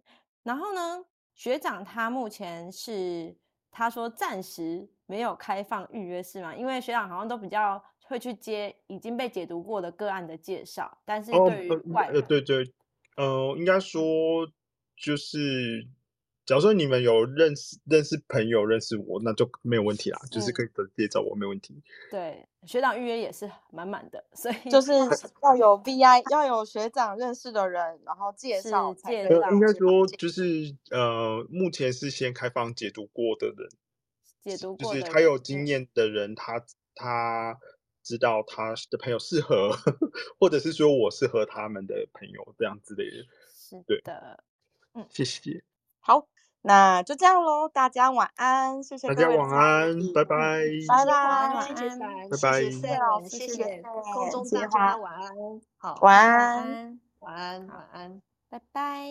[0.45, 1.05] 然后呢，
[1.35, 3.37] 学长他目前是
[3.73, 6.55] 他说暂时没有开放预约是吗？
[6.55, 12.65] 因为学长好像都比较会去接已经被解读过的个案的介绍，但是对于外对对，
[13.19, 14.49] 呃，应该说
[14.97, 15.87] 就是。
[16.49, 21.79] 假如说你们有认识认识朋友认识我，那就没有问题啦，嗯、就是可以直接找我，没问题。
[22.11, 24.93] 对，学长预约也是满满的，所以就 是
[25.43, 29.51] 要有 VI，要有学长认识的人，然后介绍介绍。
[29.51, 33.69] 应该说就是呃，目前是先开放解读过的人，
[34.43, 36.65] 解读过就是他有经验的人，他
[36.95, 37.59] 他
[38.09, 39.71] 知道他的朋友适合，
[40.41, 43.17] 或者是说我适合他们的朋友这样之类的。
[43.55, 44.15] 是的，对
[44.95, 45.63] 嗯，谢谢。
[46.01, 46.27] 好。
[46.63, 53.83] 那就这样喽，大家晚安，谢谢大家晚安，拜拜，拜拜，谢谢，拜拜，谢谢，谢谢，
[54.13, 55.31] 空中大家晚安，
[55.77, 59.09] 好，晚安，晚安，晚安，拜拜。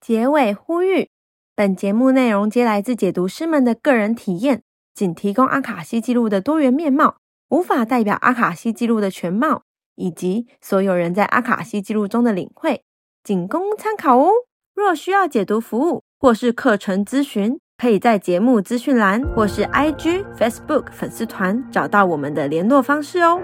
[0.00, 1.10] 结尾呼吁：
[1.54, 4.62] 本节目内容皆来自解读师们的个人体验，
[4.94, 9.62] 仅提供阿卡西记录的多元面貌，无法代表阿卡西记录的全貌，
[9.94, 12.82] 以及所有人在阿卡西记录中的领会，
[13.24, 14.30] 仅供参考哦。
[14.74, 23.40] 若需要解读服务或是课程咨询，可以在节目资讯栏或是 IG、Facebook 粉丝团找到我们的联络方式哦。